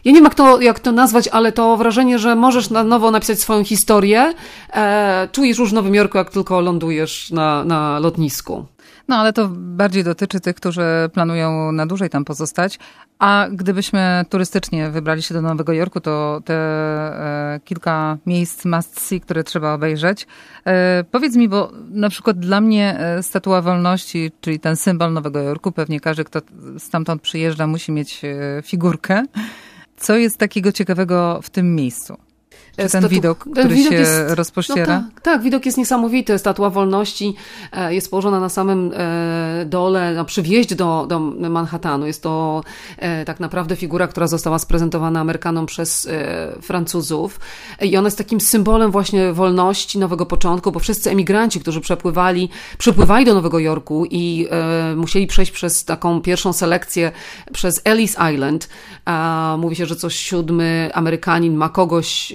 ja 0.04 0.12
nie 0.12 0.16
wiem, 0.16 0.24
jak 0.24 0.34
to, 0.34 0.60
jak 0.60 0.80
to 0.80 0.92
nazwać, 0.92 1.28
ale 1.28 1.52
to 1.52 1.76
wrażenie, 1.76 2.18
że 2.18 2.36
możesz 2.36 2.70
na 2.70 2.84
nowo 2.84 3.10
napisać 3.10 3.40
swoją 3.40 3.64
historię, 3.64 4.34
e, 4.72 5.28
czujesz 5.32 5.58
już 5.58 5.70
w 5.70 5.72
Nowym 5.72 5.94
Jorku, 5.94 6.18
jak 6.18 6.30
tylko 6.30 6.60
lądujesz 6.60 7.30
na, 7.30 7.64
na 7.64 7.98
lotnisku. 7.98 8.66
No 9.12 9.18
ale 9.18 9.32
to 9.32 9.48
bardziej 9.52 10.04
dotyczy 10.04 10.40
tych, 10.40 10.56
którzy 10.56 10.82
planują 11.12 11.72
na 11.72 11.86
dłużej 11.86 12.10
tam 12.10 12.24
pozostać. 12.24 12.78
A 13.18 13.46
gdybyśmy 13.52 14.24
turystycznie 14.28 14.90
wybrali 14.90 15.22
się 15.22 15.34
do 15.34 15.42
Nowego 15.42 15.72
Jorku, 15.72 16.00
to 16.00 16.40
te 16.44 16.54
e, 16.54 17.60
kilka 17.64 18.18
miejsc 18.26 18.64
must 18.64 19.00
see, 19.00 19.20
które 19.20 19.44
trzeba 19.44 19.74
obejrzeć. 19.74 20.26
E, 20.66 21.04
powiedz 21.10 21.36
mi, 21.36 21.48
bo 21.48 21.72
na 21.90 22.08
przykład 22.08 22.38
dla 22.38 22.60
mnie 22.60 22.98
e, 22.98 23.22
Statua 23.22 23.62
Wolności, 23.62 24.32
czyli 24.40 24.60
ten 24.60 24.76
symbol 24.76 25.12
Nowego 25.12 25.40
Jorku, 25.40 25.72
pewnie 25.72 26.00
każdy, 26.00 26.24
kto 26.24 26.40
stamtąd 26.78 27.22
przyjeżdża, 27.22 27.66
musi 27.66 27.92
mieć 27.92 28.24
e, 28.24 28.62
figurkę. 28.62 29.22
Co 29.96 30.16
jest 30.16 30.38
takiego 30.38 30.72
ciekawego 30.72 31.40
w 31.42 31.50
tym 31.50 31.74
miejscu? 31.74 32.16
Czy 32.76 32.88
ten 32.88 33.08
widok, 33.08 33.44
ten 33.44 33.52
który 33.52 33.74
widok 33.74 33.92
się 33.92 33.98
jest, 33.98 34.20
rozpościera? 34.28 35.00
No 35.00 35.10
tak, 35.14 35.20
tak, 35.20 35.42
widok 35.42 35.66
jest 35.66 35.78
niesamowity. 35.78 36.38
Statua 36.38 36.70
Wolności 36.70 37.34
e, 37.72 37.94
jest 37.94 38.10
położona 38.10 38.40
na 38.40 38.48
samym 38.48 38.92
e, 38.94 39.64
dole, 39.66 40.14
no, 40.14 40.24
przy 40.24 40.42
wjeździe 40.42 40.74
do, 40.74 41.06
do 41.08 41.20
Manhattanu. 41.50 42.06
Jest 42.06 42.22
to 42.22 42.62
e, 42.98 43.24
tak 43.24 43.40
naprawdę 43.40 43.76
figura, 43.76 44.08
która 44.08 44.26
została 44.26 44.58
sprezentowana 44.58 45.20
Amerykanom 45.20 45.66
przez 45.66 46.08
Francuzów. 46.62 47.40
I 47.82 47.96
ona 47.96 48.06
jest 48.06 48.18
takim 48.18 48.40
symbolem 48.40 48.90
właśnie 48.90 49.32
wolności, 49.32 49.98
nowego 49.98 50.26
początku, 50.26 50.72
bo 50.72 50.80
wszyscy 50.80 51.10
emigranci, 51.10 51.60
którzy 51.60 51.80
przepływali, 51.80 52.48
przypływali 52.78 53.24
do 53.24 53.34
Nowego 53.34 53.58
Jorku 53.58 54.06
i 54.10 54.48
musieli 54.96 55.26
przejść 55.26 55.52
przez 55.52 55.84
taką 55.84 56.20
pierwszą 56.20 56.52
selekcję 56.52 57.12
przez 57.52 57.80
Ellis 57.84 58.16
Island. 58.34 58.68
Mówi 59.58 59.76
się, 59.76 59.86
że 59.86 59.96
co 59.96 60.10
siódmy 60.10 60.90
Amerykanin 60.94 61.54
ma 61.54 61.68
kogoś 61.68 62.32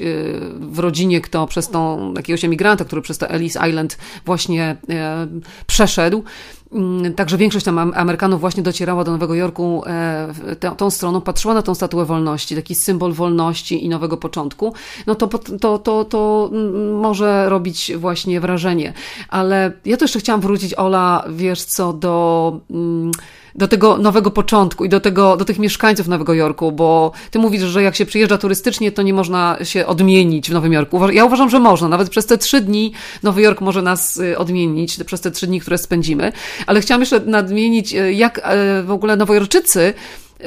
w 0.59 0.79
rodzinie, 0.79 1.21
kto 1.21 1.47
przez 1.47 1.69
tą, 1.69 2.13
jakiegoś 2.13 2.45
emigranta, 2.45 2.85
który 2.85 3.01
przez 3.01 3.17
to 3.17 3.29
Ellis 3.29 3.57
Island 3.67 3.97
właśnie 4.25 4.75
e, 4.89 5.27
przeszedł. 5.67 6.23
Mm, 6.71 7.13
także 7.13 7.37
większość 7.37 7.65
tam 7.65 7.93
Amerykanów 7.95 8.41
właśnie 8.41 8.63
docierała 8.63 9.03
do 9.03 9.11
Nowego 9.11 9.35
Jorku 9.35 9.83
e, 9.85 10.73
tą, 10.77 10.89
stroną, 10.89 11.21
patrzyła 11.21 11.53
na 11.53 11.61
tą 11.61 11.75
statuę 11.75 12.05
wolności, 12.05 12.55
taki 12.55 12.75
symbol 12.75 13.13
wolności 13.13 13.85
i 13.85 13.89
nowego 13.89 14.17
początku, 14.17 14.73
no 15.07 15.15
to, 15.15 15.27
to, 15.61 15.79
to, 15.79 16.05
to 16.05 16.49
mm, 16.51 16.99
może 16.99 17.49
robić 17.49 17.91
właśnie 17.97 18.41
wrażenie. 18.41 18.93
Ale 19.29 19.71
ja 19.85 19.97
to 19.97 20.03
jeszcze 20.03 20.19
chciałam 20.19 20.41
wrócić, 20.41 20.73
Ola, 20.73 21.23
wiesz 21.29 21.63
co, 21.63 21.93
do... 21.93 22.59
Mm, 22.71 23.11
do 23.57 23.67
tego 23.67 23.97
nowego 23.97 24.31
początku 24.31 24.85
i 24.85 24.89
do, 24.89 24.99
tego, 24.99 25.37
do 25.37 25.45
tych 25.45 25.59
mieszkańców 25.59 26.07
Nowego 26.07 26.33
Jorku, 26.33 26.71
bo 26.71 27.11
ty 27.31 27.39
mówisz, 27.39 27.61
że 27.61 27.83
jak 27.83 27.95
się 27.95 28.05
przyjeżdża 28.05 28.37
turystycznie, 28.37 28.91
to 28.91 29.01
nie 29.01 29.13
można 29.13 29.57
się 29.63 29.85
odmienić 29.85 30.49
w 30.49 30.53
Nowym 30.53 30.73
Jorku. 30.73 31.09
Ja 31.09 31.25
uważam, 31.25 31.49
że 31.49 31.59
można. 31.59 31.87
Nawet 31.87 32.09
przez 32.09 32.25
te 32.25 32.37
trzy 32.37 32.61
dni 32.61 32.93
Nowy 33.23 33.41
Jork 33.41 33.61
może 33.61 33.81
nas 33.81 34.17
y, 34.17 34.37
odmienić, 34.37 35.03
przez 35.03 35.21
te 35.21 35.31
trzy 35.31 35.47
dni, 35.47 35.59
które 35.61 35.77
spędzimy. 35.77 36.31
Ale 36.65 36.81
chciałam 36.81 37.01
jeszcze 37.01 37.19
nadmienić, 37.19 37.93
y, 37.93 38.13
jak 38.13 38.37
y, 38.37 38.41
w 38.83 38.91
ogóle 38.91 39.15
Nowojorczycy 39.15 39.93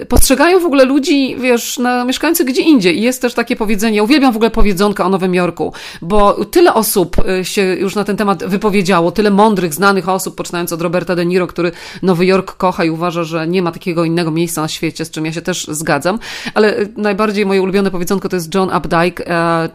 postrzegają 0.09 0.61
w 0.61 0.65
ogóle 0.65 0.85
ludzi, 0.85 1.37
wiesz, 1.39 1.79
na 1.79 2.05
mieszkańcy 2.05 2.45
gdzie 2.45 2.63
indziej. 2.63 2.99
I 2.99 3.03
jest 3.03 3.23
też 3.23 3.35
takie 3.35 3.57
powiedzenie, 3.57 4.03
uwielbiam 4.03 4.33
w 4.33 4.37
ogóle 4.37 4.51
powiedzonka 4.51 5.05
o 5.05 5.09
Nowym 5.09 5.35
Jorku, 5.35 5.73
bo 6.03 6.45
tyle 6.45 6.75
osób 6.75 7.17
y, 7.41 7.45
się 7.45 7.63
już 7.63 7.95
na 7.95 8.05
ten 8.05 8.17
temat 8.17 8.45
wypowiedziało, 8.45 9.11
tyle 9.11 9.31
mądrych, 9.31 9.75
znanych 9.75 10.09
osób, 10.09 10.37
poczynając 10.37 10.73
od 10.73 10.83
Roberta 10.83 11.17
De 11.17 11.27
Niro, 11.27 11.47
który 11.47 11.73
Nowy 12.03 12.27
Jork 12.27 12.57
kocha 12.57 12.85
i 12.85 12.91
uważa, 12.91 13.25
że 13.25 13.49
nie 13.49 13.63
ma 13.63 13.73
takiego 13.73 14.05
innego 14.05 14.31
miejsca 14.31 14.63
na 14.63 14.69
świecie, 14.69 15.05
z 15.05 15.11
czym 15.11 15.27
ja 15.27 15.33
się 15.33 15.43
też 15.43 15.67
zgadzam. 15.67 16.19
Ale 16.55 16.79
y, 16.79 16.89
najbardziej 16.97 17.47
moje 17.47 17.63
ulubione 17.63 17.91
powiedzonko 17.91 18.29
to 18.29 18.37
jest 18.37 18.55
John 18.55 18.71
Updike, 18.77 19.27
e, 19.27 19.69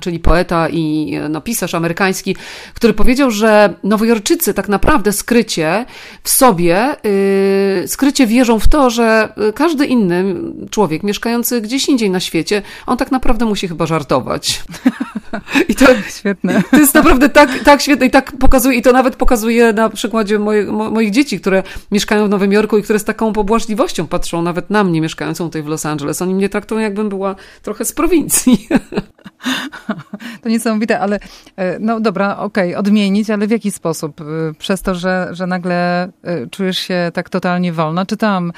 czyli 0.00 0.20
poeta 0.20 0.68
i 0.68 1.12
no, 1.30 1.40
pisarz 1.40 1.74
amerykański, 1.74 2.36
który 2.74 2.92
powiedział, 2.92 3.30
że 3.30 3.74
Nowojorczycy 3.84 4.54
tak 4.54 4.68
naprawdę 4.68 5.12
skrycie 5.12 5.84
w 6.22 6.30
sobie, 6.30 6.96
y, 7.06 7.88
skrycie 7.88 8.26
wierzą 8.26 8.58
w 8.58 8.68
to, 8.68 8.90
że 8.90 9.32
każdy 9.62 9.86
inny 9.86 10.34
człowiek 10.70 11.02
mieszkający 11.02 11.60
gdzieś 11.60 11.88
indziej 11.88 12.10
na 12.10 12.20
świecie, 12.20 12.62
on 12.86 12.96
tak 12.96 13.12
naprawdę 13.12 13.44
musi 13.44 13.68
chyba 13.68 13.86
żartować. 13.86 14.62
I 15.68 15.74
to 15.74 15.86
świetne. 16.08 16.62
To 16.70 16.76
jest 16.76 16.94
naprawdę 16.94 17.28
tak, 17.28 17.58
tak 17.64 17.82
świetne 17.82 18.06
i 18.06 18.10
tak 18.10 18.32
pokazuje, 18.32 18.78
i 18.78 18.82
to 18.82 18.92
nawet 18.92 19.16
pokazuje 19.16 19.72
na 19.72 19.90
przykładzie 19.90 20.38
moje, 20.38 20.64
mo, 20.64 20.90
moich 20.90 21.10
dzieci, 21.10 21.40
które 21.40 21.62
mieszkają 21.90 22.26
w 22.26 22.30
Nowym 22.30 22.52
Jorku 22.52 22.78
i 22.78 22.82
które 22.82 22.98
z 22.98 23.04
taką 23.04 23.32
pobłażliwością 23.32 24.06
patrzą 24.06 24.42
nawet 24.42 24.70
na 24.70 24.84
mnie 24.84 25.00
mieszkającą 25.00 25.44
tutaj 25.44 25.62
w 25.62 25.66
Los 25.66 25.86
Angeles. 25.86 26.22
Oni 26.22 26.34
mnie 26.34 26.48
traktują 26.48 26.80
jakbym 26.80 27.08
była 27.08 27.34
trochę 27.62 27.84
z 27.84 27.92
prowincji. 27.92 28.68
To 30.42 30.48
niesamowite, 30.48 31.00
ale 31.00 31.18
e, 31.56 31.78
no 31.78 32.00
dobra, 32.00 32.36
okej, 32.36 32.70
okay, 32.70 32.78
odmienić, 32.78 33.30
ale 33.30 33.46
w 33.46 33.50
jaki 33.50 33.70
sposób? 33.70 34.20
E, 34.20 34.24
przez 34.58 34.82
to, 34.82 34.94
że, 34.94 35.28
że 35.30 35.46
nagle 35.46 36.04
e, 36.04 36.46
czujesz 36.50 36.78
się 36.78 37.10
tak 37.14 37.28
totalnie 37.28 37.72
wolna. 37.72 38.06
Czytałam 38.06 38.52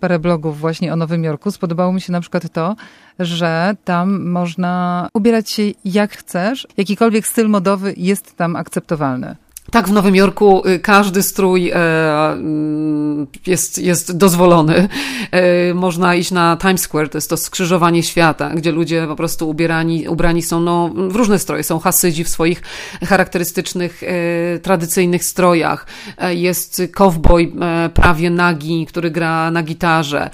parę 0.00 0.18
blogów 0.18 0.47
właśnie 0.52 0.92
o 0.92 0.96
Nowym 0.96 1.24
Jorku. 1.24 1.50
Spodobało 1.50 1.92
mi 1.92 2.00
się 2.00 2.12
na 2.12 2.20
przykład 2.20 2.52
to, 2.52 2.76
że 3.18 3.76
tam 3.84 4.28
można 4.30 5.08
ubierać 5.14 5.50
się 5.50 5.62
jak 5.84 6.12
chcesz. 6.12 6.66
Jakikolwiek 6.76 7.26
styl 7.26 7.48
modowy 7.48 7.94
jest 7.96 8.36
tam 8.36 8.56
akceptowalny. 8.56 9.36
Tak, 9.70 9.88
w 9.88 9.92
Nowym 9.92 10.16
Jorku 10.16 10.68
y, 10.68 10.78
każdy 10.78 11.22
strój 11.22 11.70
e, 11.70 11.76
mm, 12.32 13.26
jest, 13.46 13.78
jest 13.78 14.16
dozwolony. 14.16 14.88
E, 15.30 15.74
można 15.74 16.14
iść 16.14 16.30
na 16.30 16.56
Times 16.60 16.80
Square, 16.80 17.08
to 17.08 17.18
jest 17.18 17.30
to 17.30 17.36
skrzyżowanie 17.36 18.02
świata, 18.02 18.50
gdzie 18.50 18.72
ludzie 18.72 19.06
po 19.08 19.16
prostu 19.16 19.48
ubierani, 19.48 20.08
ubrani 20.08 20.42
są 20.42 20.60
no, 20.60 20.90
w 20.94 21.16
różne 21.16 21.38
stroje. 21.38 21.64
Są 21.64 21.78
hasydzi 21.78 22.24
w 22.24 22.28
swoich 22.28 22.62
charakterystycznych, 23.04 24.02
e, 24.02 24.58
tradycyjnych 24.58 25.24
strojach. 25.24 25.86
Jest 26.28 26.82
cowboy 26.94 27.52
prawie 27.94 28.30
nagi, 28.30 28.86
który 28.86 29.10
gra 29.10 29.50
na 29.50 29.62
gitarze. 29.62 30.30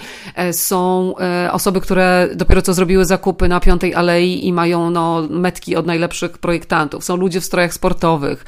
Są 0.52 1.14
osoby, 1.52 1.80
które 1.80 2.28
dopiero 2.34 2.62
co 2.62 2.74
zrobiły 2.74 3.04
zakupy 3.04 3.48
na 3.48 3.60
Piątej 3.60 3.94
Alei 3.94 4.46
i 4.46 4.52
mają 4.52 4.90
no, 4.90 5.26
metki 5.30 5.76
od 5.76 5.86
najlepszych 5.86 6.38
projektantów. 6.38 7.04
Są 7.04 7.16
ludzie 7.16 7.40
w 7.40 7.44
strojach 7.44 7.74
sportowych 7.74 8.44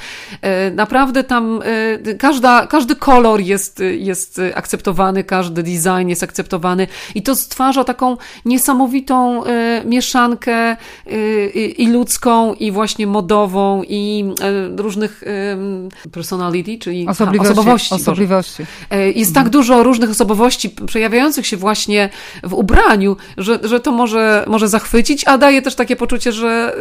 naprawdę 0.77 1.25
tam 1.25 1.61
e, 2.07 2.15
każda, 2.15 2.67
każdy 2.67 2.97
kolor 2.97 3.41
jest, 3.41 3.83
jest 3.99 4.41
akceptowany, 4.55 5.25
każdy 5.25 5.63
design 5.63 6.09
jest 6.09 6.23
akceptowany 6.23 6.87
i 7.15 7.23
to 7.23 7.37
stwarza 7.37 7.85
taką 7.85 8.17
niesamowitą 8.45 9.45
e, 9.45 9.83
mieszankę 9.85 10.53
e, 10.53 10.77
i 11.55 11.89
ludzką, 11.89 12.55
i 12.55 12.73
właśnie 12.73 13.07
modową, 13.07 13.83
i 13.89 14.25
różnych 14.77 15.25
personality, 16.13 16.79
czyli 16.79 17.09
osobliwości. 17.09 17.53
Osobowości. 17.53 17.95
osobliwości. 17.95 18.63
Jest 19.15 19.35
tak 19.35 19.49
dużo 19.49 19.83
różnych 19.83 20.11
osobowości 20.11 20.71
przejawiających 20.87 21.47
się 21.47 21.57
właśnie 21.57 22.09
w 22.43 22.55
ubraniu, 22.55 23.17
że, 23.37 23.59
że 23.63 23.81
to 23.81 23.93
może, 23.93 24.45
może 24.47 24.69
zachwycić, 24.69 25.29
a 25.29 25.39
daje 25.39 25.63
też 25.63 25.75
takie 25.75 25.97
poczucie, 25.97 26.33
że, 26.33 26.77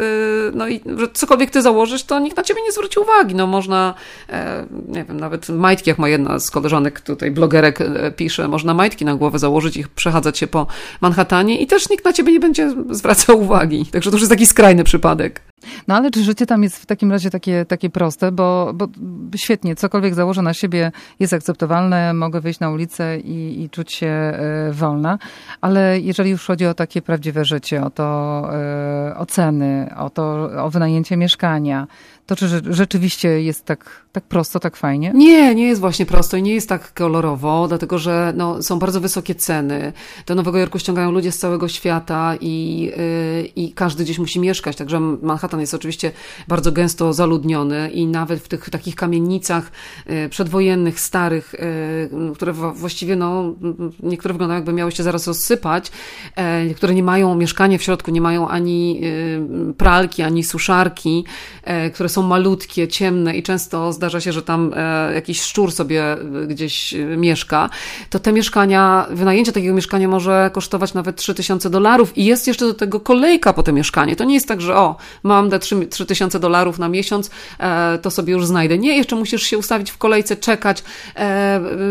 no, 0.54 0.68
i, 0.68 0.80
że 0.98 1.08
cokolwiek 1.12 1.50
ty 1.50 1.62
założysz, 1.62 2.04
to 2.04 2.18
nikt 2.18 2.36
na 2.36 2.42
ciebie 2.42 2.60
nie 2.62 2.72
zwróci 2.72 3.00
uwagi. 3.00 3.34
No, 3.34 3.46
można 3.46 3.85
E, 4.28 4.66
nie 4.88 5.04
wiem, 5.04 5.20
nawet 5.20 5.48
majtki, 5.48 5.90
jak 5.90 5.98
ma 5.98 6.08
jedna 6.08 6.38
z 6.38 6.50
koleżanek 6.50 7.00
tutaj, 7.00 7.30
blogerek 7.30 7.80
e, 7.80 8.12
pisze, 8.12 8.48
można 8.48 8.74
majtki 8.74 9.04
na 9.04 9.14
głowę 9.14 9.38
założyć 9.38 9.76
i 9.76 9.84
przechadzać 9.94 10.38
się 10.38 10.46
po 10.46 10.66
Manhattanie 11.00 11.60
i 11.60 11.66
też 11.66 11.90
nikt 11.90 12.04
na 12.04 12.12
ciebie 12.12 12.32
nie 12.32 12.40
będzie 12.40 12.74
zwracał 12.90 13.40
uwagi. 13.46 13.86
Także 13.86 14.10
to 14.10 14.14
już 14.14 14.22
jest 14.22 14.32
taki 14.32 14.46
skrajny 14.46 14.84
przypadek. 14.84 15.40
No 15.88 15.94
ale 15.94 16.10
czy 16.10 16.24
życie 16.24 16.46
tam 16.46 16.62
jest 16.62 16.76
w 16.76 16.86
takim 16.86 17.12
razie 17.12 17.30
takie, 17.30 17.64
takie 17.64 17.90
proste, 17.90 18.32
bo, 18.32 18.72
bo 18.74 18.88
świetnie, 19.36 19.76
cokolwiek 19.76 20.14
założę 20.14 20.42
na 20.42 20.54
siebie 20.54 20.92
jest 21.20 21.32
akceptowalne, 21.32 22.14
mogę 22.14 22.40
wyjść 22.40 22.60
na 22.60 22.70
ulicę 22.70 23.18
i, 23.18 23.62
i 23.62 23.70
czuć 23.70 23.92
się 23.92 24.32
y, 24.70 24.72
wolna, 24.72 25.18
ale 25.60 26.00
jeżeli 26.00 26.30
już 26.30 26.46
chodzi 26.46 26.66
o 26.66 26.74
takie 26.74 27.02
prawdziwe 27.02 27.44
życie, 27.44 27.82
o 27.82 27.90
to 27.90 28.48
y, 29.10 29.16
o 29.16 29.26
ceny, 29.26 29.94
o 29.96 30.10
to 30.10 30.50
o 30.64 30.70
wynajęcie 30.70 31.16
mieszkania, 31.16 31.86
to 32.26 32.36
czy 32.36 32.48
rzeczywiście 32.70 33.42
jest 33.42 33.64
tak, 33.64 34.06
tak 34.12 34.24
prosto, 34.24 34.60
tak 34.60 34.76
fajnie? 34.76 35.12
Nie, 35.14 35.54
nie 35.54 35.66
jest 35.66 35.80
właśnie 35.80 36.06
prosto 36.06 36.36
i 36.36 36.42
nie 36.42 36.54
jest 36.54 36.68
tak 36.68 36.94
kolorowo, 36.94 37.68
dlatego 37.68 37.98
że 37.98 38.32
no, 38.36 38.62
są 38.62 38.78
bardzo 38.78 39.00
wysokie 39.00 39.34
ceny. 39.34 39.92
Do 40.26 40.34
Nowego 40.34 40.58
Jorku 40.58 40.78
ściągają 40.78 41.10
ludzie 41.10 41.32
z 41.32 41.38
całego 41.38 41.68
świata 41.68 42.34
i, 42.40 42.82
yy, 42.96 43.46
i 43.56 43.72
każdy 43.72 44.04
gdzieś 44.04 44.18
musi 44.18 44.40
mieszkać, 44.40 44.76
także 44.76 45.00
Manhattan 45.00 45.60
jest 45.60 45.74
oczywiście 45.74 46.12
bardzo 46.48 46.72
gęsto 46.72 47.12
zaludniony 47.12 47.90
i 47.90 48.06
nawet 48.06 48.40
w 48.40 48.48
tych 48.48 48.70
takich 48.70 48.94
kamienicach 48.94 49.70
yy, 50.06 50.28
przedwojennych, 50.28 51.00
starych, 51.00 51.54
yy, 52.18 52.34
które 52.34 52.52
właściwie 52.52 53.16
no, 53.16 53.54
niektóre 54.02 54.34
wyglądają 54.34 54.58
jakby 54.58 54.72
miały 54.72 54.92
się 54.92 55.02
zaraz 55.02 55.26
rozsypać, 55.26 55.90
yy, 56.66 56.74
które 56.74 56.94
nie 56.94 57.02
mają 57.02 57.34
mieszkania 57.34 57.78
w 57.78 57.82
środku, 57.82 58.10
nie 58.10 58.20
mają 58.20 58.48
ani 58.48 59.00
yy, 59.00 59.74
pralki, 59.78 60.22
ani 60.22 60.44
suszarki, 60.44 61.24
yy, 61.66 61.90
które 61.90 62.08
są 62.08 62.15
malutkie, 62.22 62.88
ciemne 62.88 63.36
i 63.36 63.42
często 63.42 63.92
zdarza 63.92 64.20
się, 64.20 64.32
że 64.32 64.42
tam 64.42 64.72
e, 64.76 65.14
jakiś 65.14 65.40
szczur 65.40 65.72
sobie 65.72 66.12
e, 66.12 66.46
gdzieś 66.46 66.94
e, 66.94 66.98
mieszka, 66.98 67.70
to 68.10 68.18
te 68.18 68.32
mieszkania, 68.32 69.06
wynajęcie 69.10 69.52
takiego 69.52 69.74
mieszkania 69.74 70.08
może 70.08 70.50
kosztować 70.52 70.94
nawet 70.94 71.16
3000 71.16 71.70
dolarów 71.70 72.18
i 72.18 72.24
jest 72.24 72.46
jeszcze 72.46 72.66
do 72.66 72.74
tego 72.74 73.00
kolejka 73.00 73.52
po 73.52 73.62
to 73.62 73.72
mieszkanie. 73.72 74.16
To 74.16 74.24
nie 74.24 74.34
jest 74.34 74.48
tak, 74.48 74.60
że 74.60 74.76
o, 74.76 74.96
mam 75.22 75.50
te 75.50 75.58
3000 75.58 76.40
dolarów 76.40 76.78
na 76.78 76.88
miesiąc, 76.88 77.30
to 78.02 78.10
sobie 78.10 78.32
już 78.32 78.46
znajdę. 78.46 78.78
Nie, 78.78 78.96
jeszcze 78.96 79.16
musisz 79.16 79.42
się 79.42 79.58
ustawić 79.58 79.90
w 79.90 79.98
kolejce, 79.98 80.36
czekać, 80.36 80.84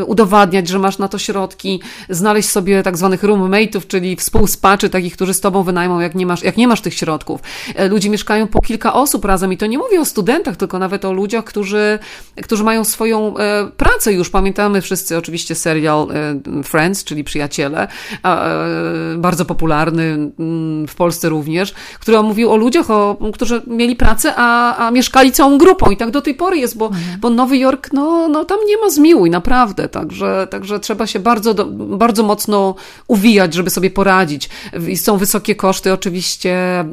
udowadniać, 0.05 0.67
że 0.67 0.79
masz 0.79 0.97
na 0.97 1.07
to 1.07 1.17
środki, 1.17 1.81
znaleźć 2.09 2.49
sobie 2.49 2.83
tak 2.83 2.97
zwanych 2.97 3.23
roommate'ów, 3.23 3.87
czyli 3.87 4.15
współspaczy, 4.15 4.89
takich, 4.89 5.13
którzy 5.13 5.33
z 5.33 5.41
tobą 5.41 5.63
wynajmą, 5.63 5.99
jak 5.99 6.15
nie 6.15 6.25
masz, 6.25 6.43
jak 6.43 6.57
nie 6.57 6.67
masz 6.67 6.81
tych 6.81 6.93
środków. 6.93 7.41
Ludzie 7.89 8.09
mieszkają 8.09 8.47
po 8.47 8.61
kilka 8.61 8.93
osób 8.93 9.25
razem 9.25 9.53
i 9.53 9.57
to 9.57 9.65
nie 9.65 9.77
mówię 9.77 10.01
o 10.01 10.05
studentach, 10.15 10.55
tylko 10.55 10.79
nawet 10.79 11.05
o 11.05 11.13
ludziach, 11.13 11.43
którzy, 11.43 11.99
którzy 12.43 12.63
mają 12.63 12.83
swoją 12.83 13.37
e, 13.37 13.67
pracę 13.77 14.13
już. 14.13 14.29
Pamiętamy 14.29 14.81
wszyscy 14.81 15.17
oczywiście 15.17 15.55
serial 15.55 16.07
e, 16.11 16.63
Friends, 16.63 17.03
czyli 17.03 17.23
Przyjaciele, 17.23 17.87
e, 18.25 19.17
bardzo 19.17 19.45
popularny 19.45 20.03
mm, 20.03 20.87
w 20.87 20.95
Polsce 20.95 21.29
również, 21.29 21.73
który 21.99 22.23
mówił 22.23 22.51
o 22.51 22.55
ludziach, 22.55 22.91
o, 22.91 23.17
którzy 23.33 23.61
mieli 23.67 23.95
pracę, 23.95 24.33
a, 24.35 24.77
a 24.87 24.91
mieszkali 24.91 25.31
całą 25.31 25.57
grupą 25.57 25.91
i 25.91 25.97
tak 25.97 26.11
do 26.11 26.21
tej 26.21 26.33
pory 26.33 26.57
jest, 26.57 26.77
bo, 26.77 26.85
mhm. 26.87 27.19
bo 27.19 27.29
Nowy 27.29 27.57
Jork, 27.57 27.89
no, 27.93 28.27
no 28.27 28.45
tam 28.45 28.57
nie 28.67 28.77
ma 28.77 28.89
zmiłuj, 28.89 29.29
naprawdę, 29.29 29.89
także, 29.89 30.47
także 30.49 30.79
trzeba 30.79 31.07
się 31.07 31.19
bardzo, 31.19 31.65
bardzo 31.75 32.23
mocno 32.23 32.75
uwijać, 33.07 33.53
żeby 33.53 33.69
sobie 33.69 33.89
poradzić. 33.89 34.49
I 34.87 34.97
są 34.97 35.17
wysokie 35.17 35.55
koszty, 35.55 35.93
oczywiście 35.93 36.85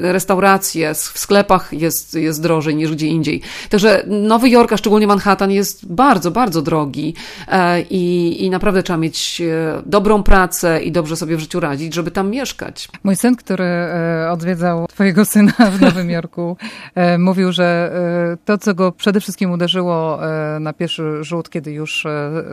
restauracje, 0.00 0.94
w 0.94 1.18
sklepach 1.18 1.72
jest, 1.72 2.14
jest 2.14 2.42
drożej, 2.42 2.65
drożej 2.66 2.76
niż 2.76 2.92
gdzie 2.92 3.06
indziej. 3.06 3.40
Także 3.70 4.02
Nowy 4.06 4.48
Jork, 4.48 4.72
a 4.72 4.76
szczególnie 4.76 5.06
Manhattan 5.06 5.50
jest 5.50 5.92
bardzo, 5.92 6.30
bardzo 6.30 6.62
drogi 6.62 7.14
e, 7.48 7.82
i, 7.82 8.44
i 8.44 8.50
naprawdę 8.50 8.82
trzeba 8.82 8.96
mieć 8.96 9.40
e, 9.40 9.82
dobrą 9.86 10.22
pracę 10.22 10.82
i 10.82 10.92
dobrze 10.92 11.16
sobie 11.16 11.36
w 11.36 11.40
życiu 11.40 11.60
radzić, 11.60 11.94
żeby 11.94 12.10
tam 12.10 12.30
mieszkać. 12.30 12.88
Mój 13.04 13.16
syn, 13.16 13.36
który 13.36 13.64
e, 13.64 14.30
odwiedzał 14.30 14.86
twojego 14.86 15.24
syna 15.34 15.52
w 15.52 15.80
Nowym 15.80 16.10
Jorku, 16.10 16.56
mówił, 17.18 17.52
że 17.52 17.92
to, 18.44 18.58
co 18.58 18.74
go 18.74 18.92
przede 18.92 19.20
wszystkim 19.20 19.50
uderzyło 19.50 20.18
na 20.60 20.72
pierwszy 20.72 21.24
rzut, 21.24 21.50
kiedy 21.50 21.72
już 21.72 22.06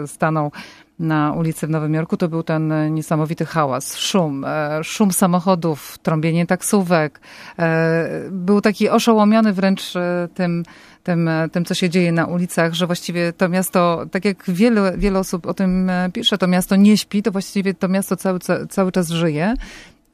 stanął 0.07 0.51
na 0.99 1.33
ulicy 1.33 1.67
w 1.67 1.69
Nowym 1.69 1.93
Jorku, 1.93 2.17
to 2.17 2.27
był 2.27 2.43
ten 2.43 2.93
niesamowity 2.93 3.45
hałas, 3.45 3.97
szum, 3.97 4.45
e, 4.45 4.83
szum 4.83 5.11
samochodów, 5.11 5.97
trąbienie 5.97 6.45
taksówek. 6.45 7.21
E, 7.59 8.09
był 8.31 8.61
taki 8.61 8.89
oszołomiony 8.89 9.53
wręcz 9.53 9.95
e, 9.95 10.27
tym, 10.33 10.63
tym, 11.03 11.29
tym, 11.51 11.65
co 11.65 11.73
się 11.73 11.89
dzieje 11.89 12.11
na 12.11 12.25
ulicach, 12.25 12.73
że 12.73 12.87
właściwie 12.87 13.33
to 13.33 13.49
miasto, 13.49 14.05
tak 14.11 14.25
jak 14.25 14.43
wiele, 14.47 14.97
wiele 14.97 15.19
osób 15.19 15.47
o 15.47 15.53
tym 15.53 15.91
pisze, 16.13 16.37
to 16.37 16.47
miasto 16.47 16.75
nie 16.75 16.97
śpi, 16.97 17.23
to 17.23 17.31
właściwie 17.31 17.73
to 17.73 17.87
miasto 17.87 18.15
cały, 18.15 18.39
cały 18.69 18.91
czas 18.91 19.09
żyje. 19.09 19.53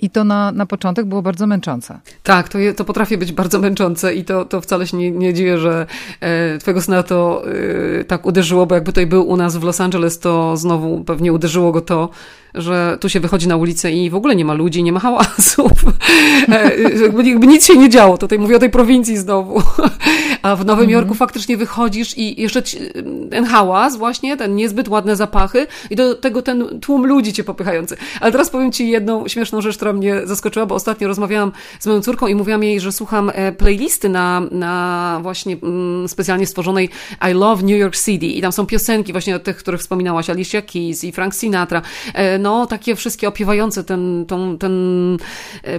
I 0.01 0.10
to 0.10 0.24
na, 0.24 0.51
na 0.51 0.65
początek 0.65 1.06
było 1.06 1.22
bardzo 1.22 1.48
męczące. 1.48 2.00
Tak, 2.24 2.50
to, 2.50 2.60
je, 2.60 2.74
to 2.74 2.86
potrafi 2.86 3.18
być 3.18 3.32
bardzo 3.32 3.60
męczące 3.60 4.15
i 4.15 4.25
to, 4.25 4.46
to 4.46 4.62
wcale 4.62 4.88
się 4.88 4.98
nie, 4.98 5.12
nie 5.12 5.34
dziwię, 5.34 5.58
że 5.58 5.86
e, 6.20 6.58
twojego 6.58 6.82
syna 6.82 7.03
to 7.03 7.44
e, 8.00 8.03
tak 8.03 8.25
uderzyło, 8.25 8.65
bo 8.65 8.75
jakby 8.75 8.91
tutaj 8.91 9.08
był 9.08 9.27
u 9.29 9.38
nas 9.38 9.58
w 9.58 9.63
Los 9.63 9.82
Angeles, 9.82 10.20
to 10.20 10.58
znowu 10.58 11.03
pewnie 11.03 11.34
uderzyło 11.34 11.72
go 11.72 11.82
to, 11.82 12.10
że 12.56 12.98
tu 13.01 13.10
się 13.10 13.20
wychodzi 13.20 13.48
na 13.48 13.56
ulicę 13.56 13.91
i 13.91 14.10
w 14.10 14.15
ogóle 14.15 14.36
nie 14.36 14.46
ma 14.46 14.53
ludzi, 14.53 14.84
nie 14.84 14.91
ma 14.91 15.00
hałasów. 15.00 15.72
E, 16.50 16.72
jakby 17.24 17.48
nic 17.48 17.65
się 17.65 17.77
nie 17.77 17.89
działo. 17.89 18.18
Tutaj 18.18 18.39
mówię 18.39 18.56
o 18.56 18.60
tej 18.60 18.70
prowincji 18.70 19.18
znowu. 19.18 19.62
A 20.41 20.56
w 20.56 20.65
Nowym 20.65 20.89
Jorku 20.89 21.06
mm 21.06 21.15
-hmm. 21.15 21.20
faktycznie 21.20 21.58
wychodzisz 21.58 22.18
i 22.18 22.41
jeszcze 22.41 22.62
ten 23.32 23.46
hałas 23.46 23.98
właśnie, 23.98 24.38
ten 24.38 24.56
niezbyt 24.56 24.88
ładne 24.88 25.15
zapachy 25.15 25.68
i 25.89 25.96
do 25.96 26.15
tego 26.15 26.41
ten 26.41 26.79
tłum 26.79 27.06
ludzi 27.06 27.34
cię 27.34 27.44
popychający. 27.44 27.98
Ale 28.22 28.32
teraz 28.32 28.50
powiem 28.50 28.72
ci 28.72 28.89
jedną 28.89 29.27
śmieszną 29.27 29.62
rzecz, 29.62 29.75
która 29.75 29.94
mnie 29.94 30.27
zaskoczyła, 30.27 30.65
bo 30.65 30.75
ostatnio 30.75 31.08
rozmawiałam 31.08 31.51
z 31.79 31.88
moją 31.88 32.01
córką 32.01 32.27
i 32.27 32.36
mówiłam 32.36 32.63
jej, 32.63 32.79
że 32.79 32.91
słucham 32.91 33.32
e, 33.34 33.51
playlisty 33.51 34.10
na, 34.10 34.41
na 34.51 35.20
właśnie 35.22 35.58
mm, 35.63 36.08
specjalnie 36.08 36.48
stworzonej 36.48 36.89
I 37.32 37.34
Love 37.34 37.63
New 37.63 37.79
York 37.79 37.98
City 37.98 38.25
i 38.25 38.41
tam 38.41 38.51
są 38.51 38.65
piosenki 38.65 39.12
właśnie 39.12 39.36
o 39.36 39.39
tych, 39.39 39.58
których 39.58 39.82
wspominałaś, 39.82 40.29
Alicia 40.29 40.62
Keys 40.62 41.03
i 41.03 41.12
Frank 41.12 41.36
Sinatra. 41.36 41.82
E, 42.39 42.41
no 42.41 42.65
takie 42.65 42.96
wszystkie 42.96 43.27
opiewające 43.27 43.84
ten, 43.84 44.25
tą, 44.27 44.58
ten, 44.58 44.74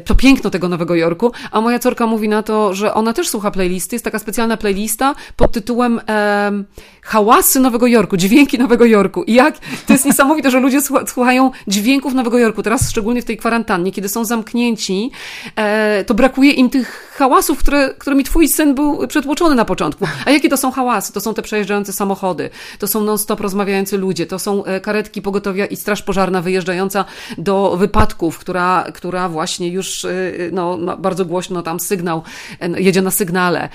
to 0.04 0.14
piękno 0.14 0.50
tego 0.50 0.68
Nowego 0.68 0.94
Jorku, 0.94 1.32
a 1.50 1.60
moja 1.60 1.78
córka 1.78 2.06
mówi 2.06 2.28
na 2.28 2.42
to, 2.42 2.74
że 2.74 2.94
ona 2.94 3.12
też 3.12 3.28
słucha 3.28 3.50
playlisty, 3.50 3.94
jest 3.94 4.04
taka 4.04 4.18
specjalna 4.18 4.56
playlista 4.56 5.14
pod 5.36 5.52
tytułem 5.52 6.00
e, 6.08 6.64
Hałasy 7.02 7.60
Nowego 7.60 7.86
Jorku, 7.86 8.16
dźwięki 8.16 8.58
Nowego 8.58 8.84
Jorku. 8.84 9.22
I 9.22 9.34
jak, 9.34 9.58
to 9.86 9.92
jest 9.92 10.04
niesamowite, 10.04 10.50
że 10.50 10.60
ludzie 10.60 10.80
słuchają 11.06 11.50
dźwięków 11.68 12.14
Nowego 12.14 12.38
Jorku, 12.38 12.62
teraz 12.62 12.90
szczególnie 12.90 13.22
w 13.22 13.24
tej 13.24 13.36
kwarantannie, 13.36 13.92
kiedy 13.92 14.08
są 14.08 14.24
zamknięci, 14.24 15.10
e, 15.56 16.04
to 16.04 16.14
brakuje 16.14 16.50
im 16.50 16.70
tych 16.70 17.14
hałasów, 17.16 17.58
które, 17.58 17.94
którymi 17.98 18.24
twój 18.24 18.48
syn 18.48 18.74
był 18.74 19.06
przytłoczony 19.08 19.54
na 19.54 19.64
początku. 19.64 20.06
A 20.24 20.30
jakie 20.30 20.48
to 20.48 20.56
są 20.56 20.70
hałasy? 20.70 21.12
To 21.12 21.20
są 21.20 21.34
te 21.34 21.42
przejeżdżające 21.42 21.92
samochody, 21.92 22.50
to 22.78 22.86
są 22.86 23.04
non-stop 23.04 23.40
rozmawiający 23.40 23.98
ludzie, 23.98 24.26
to 24.26 24.38
są 24.38 24.64
e, 24.64 24.80
karetki 24.80 25.22
pogotowia 25.22 25.66
i 25.66 25.76
straż 25.76 26.02
pożarna 26.02 26.42
wyjeżdżająca 26.50 27.04
do 27.38 27.76
wypadków, 27.76 28.38
która, 28.38 28.84
która 28.94 29.28
właśnie 29.28 29.68
już 29.68 30.04
e, 30.04 30.10
no, 30.52 30.96
bardzo 30.96 31.24
głośno 31.24 31.62
tam 31.62 31.80
sygnał, 31.80 32.22
e, 32.60 32.80
jedzie 32.80 33.02
na 33.02 33.10
sygnale. 33.10 33.68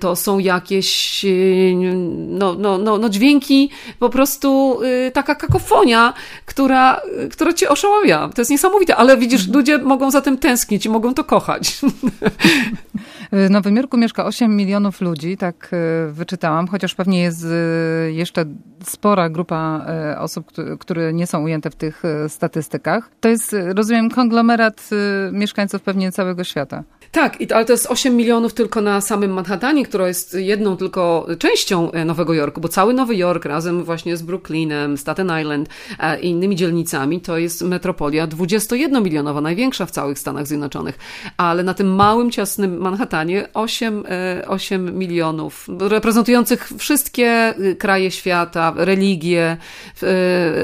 To 0.00 0.16
są 0.16 0.38
jakieś 0.38 1.26
no, 2.28 2.54
no, 2.54 2.78
no, 2.78 2.98
no 2.98 3.08
dźwięki, 3.08 3.70
po 3.98 4.08
prostu 4.08 4.80
taka 5.12 5.34
kakofonia, 5.34 6.14
która, 6.46 7.00
która 7.30 7.52
cię 7.52 7.68
oszałamia. 7.68 8.28
To 8.34 8.40
jest 8.40 8.50
niesamowite, 8.50 8.96
ale 8.96 9.16
widzisz, 9.16 9.48
ludzie 9.48 9.78
mogą 9.78 10.10
za 10.10 10.20
tym 10.20 10.38
tęsknić 10.38 10.86
i 10.86 10.88
mogą 10.88 11.14
to 11.14 11.24
kochać. 11.24 11.72
W 13.32 13.50
Nowym 13.50 13.76
Jorku 13.76 13.96
mieszka 13.96 14.24
8 14.24 14.56
milionów 14.56 15.00
ludzi, 15.00 15.36
tak 15.36 15.70
e, 15.72 16.12
wyczytałam, 16.12 16.68
chociaż 16.68 16.94
pewnie 16.94 17.22
jest 17.22 17.44
e, 17.44 18.12
jeszcze 18.12 18.44
spora 18.84 19.28
grupa 19.28 19.86
e, 19.88 20.18
osób, 20.18 20.52
które 20.80 21.12
nie 21.12 21.26
są 21.26 21.42
ujęte 21.42 21.70
w 21.70 21.74
tych 21.74 21.91
statystykach. 22.28 23.10
To 23.20 23.28
jest, 23.28 23.56
rozumiem, 23.74 24.10
konglomerat 24.10 24.90
mieszkańców 25.32 25.82
pewnie 25.82 26.12
całego 26.12 26.44
świata. 26.44 26.84
Tak, 27.12 27.38
ale 27.54 27.64
to 27.64 27.72
jest 27.72 27.86
8 27.86 28.16
milionów 28.16 28.54
tylko 28.54 28.80
na 28.80 29.00
samym 29.00 29.32
Manhattanie, 29.32 29.86
która 29.86 30.08
jest 30.08 30.34
jedną 30.34 30.76
tylko 30.76 31.26
częścią 31.38 31.90
Nowego 32.04 32.34
Jorku, 32.34 32.60
bo 32.60 32.68
cały 32.68 32.94
Nowy 32.94 33.16
Jork 33.16 33.44
razem 33.44 33.84
właśnie 33.84 34.16
z 34.16 34.22
Brooklynem, 34.22 34.98
Staten 34.98 35.32
Island 35.40 35.68
i 36.22 36.26
innymi 36.26 36.56
dzielnicami 36.56 37.20
to 37.20 37.38
jest 37.38 37.62
metropolia 37.62 38.26
21-milionowa, 38.26 39.42
największa 39.42 39.86
w 39.86 39.90
całych 39.90 40.18
Stanach 40.18 40.46
Zjednoczonych. 40.46 40.98
Ale 41.36 41.62
na 41.62 41.74
tym 41.74 41.94
małym, 41.94 42.30
ciasnym 42.30 42.78
Manhattanie 42.78 43.48
8, 43.54 44.04
8 44.46 44.88
e, 44.88 44.92
milionów, 44.92 45.68
reprezentujących 45.78 46.72
wszystkie 46.78 47.54
kraje 47.78 48.10
świata, 48.10 48.72
religie, 48.76 49.56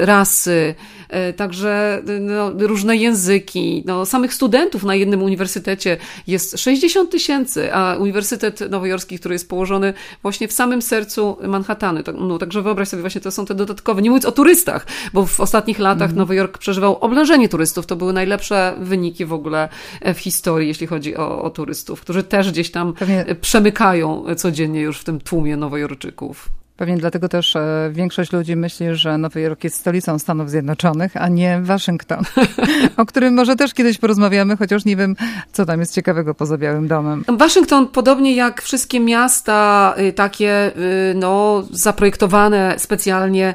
rasy, 0.01 0.75
E, 0.98 0.98
także 1.35 2.01
no, 2.19 2.51
różne 2.57 2.95
języki. 2.95 3.83
No, 3.85 4.05
samych 4.05 4.33
studentów 4.33 4.83
na 4.83 4.95
jednym 4.95 5.23
uniwersytecie 5.23 5.97
jest 6.27 6.59
60 6.59 7.09
tysięcy, 7.09 7.73
a 7.73 7.95
Uniwersytet 7.95 8.69
Nowojorski, 8.69 9.19
który 9.19 9.35
jest 9.35 9.49
położony 9.49 9.93
właśnie 10.21 10.47
w 10.47 10.53
samym 10.53 10.81
sercu 10.81 11.37
Manhattanu. 11.47 11.99
No, 12.19 12.37
także 12.37 12.61
wyobraź 12.61 12.87
sobie 12.87 13.01
właśnie, 13.01 13.21
to 13.21 13.31
są 13.31 13.45
te 13.45 13.55
dodatkowe, 13.55 14.01
nie 14.01 14.09
mówiąc 14.09 14.25
o 14.25 14.31
turystach, 14.31 14.87
bo 15.13 15.25
w 15.25 15.39
ostatnich 15.39 15.79
latach 15.79 16.09
mm. 16.09 16.17
Nowy 16.17 16.35
Jork 16.35 16.57
przeżywał 16.57 16.97
oblężenie 16.97 17.49
turystów. 17.49 17.85
To 17.85 17.95
były 17.95 18.13
najlepsze 18.13 18.75
wyniki 18.79 19.25
w 19.25 19.33
ogóle 19.33 19.69
e, 20.01 20.13
w 20.13 20.19
historii, 20.19 20.67
jeśli 20.67 20.87
chodzi 20.87 21.17
o, 21.17 21.41
o 21.41 21.49
turystów, 21.49 22.01
którzy 22.01 22.23
też 22.23 22.51
gdzieś 22.51 22.71
tam 22.71 22.93
Pewnie. 22.93 23.25
przemykają 23.41 24.25
codziennie 24.35 24.81
już 24.81 24.99
w 24.99 25.03
tym 25.03 25.19
tłumie 25.19 25.57
nowojorczyków. 25.57 26.58
Pewnie 26.79 26.97
dlatego 26.97 27.29
też 27.29 27.55
e, 27.55 27.89
większość 27.93 28.31
ludzi 28.31 28.55
myśli, 28.55 28.87
że 28.91 29.17
Nowy 29.17 29.41
Jork 29.41 29.63
jest 29.63 29.75
stolicą 29.75 30.19
Stanów 30.19 30.49
Zjednoczonych, 30.49 31.17
a 31.17 31.27
nie 31.27 31.59
Waszyngton, 31.61 32.23
o 32.97 33.05
którym 33.05 33.33
może 33.33 33.55
też 33.55 33.73
kiedyś 33.73 33.97
porozmawiamy, 33.97 34.57
chociaż 34.57 34.85
nie 34.85 34.95
wiem, 34.95 35.15
co 35.51 35.65
tam 35.65 35.79
jest 35.79 35.95
ciekawego 35.95 36.33
poza 36.33 36.57
Białym 36.57 36.87
Domem. 36.87 37.23
Waszyngton, 37.27 37.87
podobnie 37.87 38.35
jak 38.35 38.61
wszystkie 38.61 38.99
miasta 38.99 39.93
y, 39.99 40.13
takie, 40.13 40.71
y, 40.77 41.13
no, 41.15 41.63
zaprojektowane 41.71 42.75
specjalnie 42.77 43.53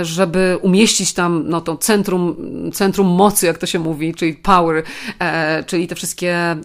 y, 0.00 0.04
żeby 0.04 0.58
umieścić 0.62 1.12
tam 1.12 1.44
no, 1.48 1.60
to 1.60 1.76
centrum, 1.76 2.36
centrum 2.72 3.06
mocy, 3.06 3.46
jak 3.46 3.58
to 3.58 3.66
się 3.66 3.78
mówi, 3.78 4.14
czyli 4.14 4.34
power, 4.34 4.82
e, 5.18 5.64
czyli 5.64 5.86
te 5.86 5.94
wszystkie 5.94 6.56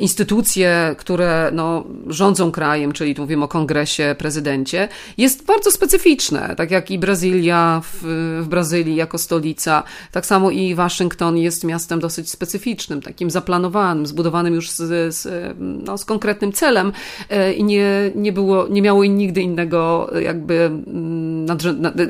instytucje, 0.00 0.94
które 0.98 1.50
no, 1.52 1.84
rządzą 2.06 2.52
krajem, 2.52 2.92
czyli 2.92 3.14
tu 3.14 3.22
mówimy 3.22 3.44
o 3.44 3.48
kongresie, 3.48 4.14
prezydencie, 4.18 4.88
jest 5.18 5.46
bardzo 5.46 5.70
specyficzne. 5.70 6.54
Tak 6.56 6.70
jak 6.70 6.90
i 6.90 6.98
Brazylia 6.98 7.82
w, 7.84 7.98
w 8.42 8.48
Brazylii 8.48 8.96
jako 8.96 9.18
stolica, 9.18 9.82
tak 10.12 10.26
samo 10.26 10.50
i 10.50 10.74
Waszyngton 10.74 11.36
jest 11.36 11.64
miastem 11.64 12.00
dosyć 12.00 12.30
specyficznym, 12.30 13.02
takim 13.02 13.30
zaplanowanym, 13.30 14.06
zbudowanym 14.06 14.54
już 14.54 14.70
z, 14.70 15.14
z, 15.14 15.54
no, 15.58 15.98
z 15.98 16.04
konkretnym 16.04 16.52
celem 16.52 16.92
e, 17.30 17.52
i 17.52 17.64
nie, 17.64 18.10
nie, 18.14 18.32
było, 18.32 18.68
nie 18.68 18.82
miało 18.82 19.04
nigdy 19.04 19.42
innego 19.42 20.10
jakby 20.22 20.70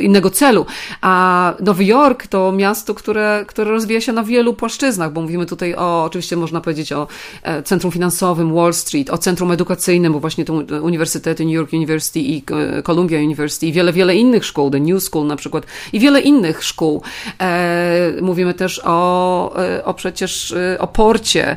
innego 0.00 0.30
celu. 0.30 0.66
A 1.00 1.54
Nowy 1.61 1.84
Jork 1.84 2.26
to 2.26 2.52
miasto, 2.52 2.94
które, 2.94 3.44
które 3.48 3.70
rozwija 3.70 4.00
się 4.00 4.12
na 4.12 4.22
wielu 4.22 4.55
płaszczyznach, 4.55 5.12
bo 5.12 5.20
mówimy 5.20 5.46
tutaj 5.46 5.74
o, 5.74 6.05
oczywiście 6.05 6.37
można 6.37 6.61
powiedzieć 6.61 6.92
o 6.92 7.07
E, 7.44 7.53
centrum 7.62 7.92
Finansowym 7.92 8.54
Wall 8.54 8.74
Street, 8.74 9.10
o 9.10 9.18
Centrum 9.18 9.52
Edukacyjnym, 9.52 10.12
bo 10.12 10.20
właśnie 10.20 10.44
to 10.44 10.52
uniwersytety 10.82 11.44
New 11.44 11.54
York 11.54 11.72
University 11.72 12.20
i 12.20 12.44
e, 12.78 12.82
Columbia 12.82 13.18
University 13.18 13.66
i 13.66 13.72
wiele, 13.72 13.92
wiele 13.92 14.16
innych 14.16 14.44
szkół, 14.44 14.70
The 14.70 14.80
New 14.80 15.02
School 15.02 15.26
na 15.26 15.36
przykład 15.36 15.66
i 15.92 16.00
wiele 16.00 16.20
innych 16.20 16.64
szkół. 16.64 17.02
E, 17.40 18.12
mówimy 18.22 18.54
też 18.54 18.80
o, 18.84 19.54
o 19.84 19.94
przecież 19.94 20.54
o 20.78 20.86
porcie, 20.86 21.56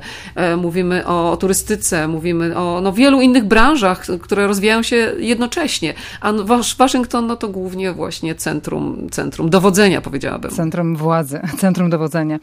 mówimy 0.58 1.08
o, 1.08 1.32
o 1.32 1.38
turystyce, 1.38 2.08
mówimy 2.08 2.58
o 2.58 2.82
no, 2.82 2.94
wielu 2.94 3.22
innych 3.22 3.46
branżach, 3.46 4.06
które 4.22 4.48
rozwijają 4.48 4.84
się 4.84 5.14
jednocześnie. 5.20 5.94
A 6.22 6.32
no, 6.32 6.46
Waszyngton 6.78 7.28
no 7.28 7.36
to 7.36 7.48
głównie 7.48 7.92
właśnie 7.92 8.36
centrum, 8.36 9.08
centrum 9.12 9.50
dowodzenia, 9.50 10.02
powiedziałabym. 10.02 10.52
Centrum 10.52 10.96
władzy, 10.96 11.40
centrum 11.60 11.90
dowodzenia. 11.90 12.40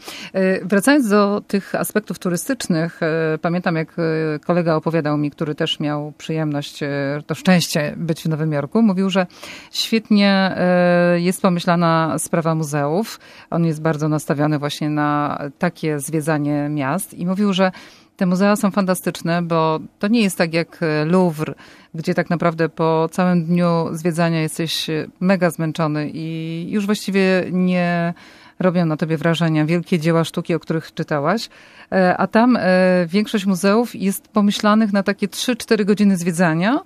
Wracając 0.63 1.09
do 1.09 1.43
tych 1.49 1.75
aspektów 1.75 2.19
turystycznych, 2.19 3.01
pamiętam, 3.39 3.77
jak 3.77 3.97
e, 3.99 4.39
kolega 4.39 4.75
opowiadał 4.75 5.19
mi, 5.19 5.31
który 5.31 5.55
też 5.55 5.81
miał 5.81 6.13
przyjemność, 6.19 6.83
e, 6.83 6.89
to 7.27 7.35
szczęście 7.35 7.95
być 7.97 8.23
w 8.23 8.29
Nowym 8.29 8.53
Jorku, 8.53 8.83
mówił, 8.83 9.11
że 9.11 9.27
świetnie 9.71 10.31
e, 10.57 11.21
jest 11.21 11.43
pomyślana 11.43 12.15
sprawa 12.19 12.55
muzeów. 12.55 13.21
On 13.51 13.65
jest 13.65 13.83
bardzo 13.83 14.09
nastawiony 14.09 14.59
właśnie 14.59 14.91
na 14.91 15.39
takie 15.59 16.01
zwiedzanie 16.01 16.69
miast 16.69 17.15
i 17.15 17.27
mówił, 17.27 17.53
że 17.53 17.73
te 18.17 18.27
muzea 18.27 18.57
są 18.57 18.71
fantastyczne, 18.71 19.43
bo 19.43 19.81
to 19.99 20.09
nie 20.09 20.23
jest 20.23 20.39
tak 20.39 20.55
jak 20.55 20.81
Louvre, 21.07 21.55
gdzie 21.95 22.15
tak 22.15 22.31
naprawdę 22.31 22.69
po 22.69 23.09
całym 23.13 23.45
dniu 23.45 23.89
zwiedzania 23.93 24.41
jesteś 24.41 24.87
mega 25.21 25.51
zmęczony 25.51 26.11
i 26.15 26.67
już 26.71 26.87
właściwie 26.87 27.45
nie 27.53 28.15
robią 28.59 28.87
na 28.87 28.97
tobie 28.97 29.17
wrażenia. 29.17 29.67
Wielkie 29.67 29.99
dzieła 29.99 30.25
sztuki, 30.25 30.55
o 30.55 30.61
których 30.61 30.95
czytałaś. 30.95 31.49
E, 31.93 32.17
a 32.17 32.27
tam 32.27 32.57
e, 32.57 32.61
większość 33.07 33.47
muzeów 33.47 33.95
jest 33.95 34.29
pomyślanych 34.29 34.93
na 34.93 35.03
takie 35.03 35.29
3-4 35.29 35.85
godziny 35.85 36.17
zwiedzania, 36.17 36.81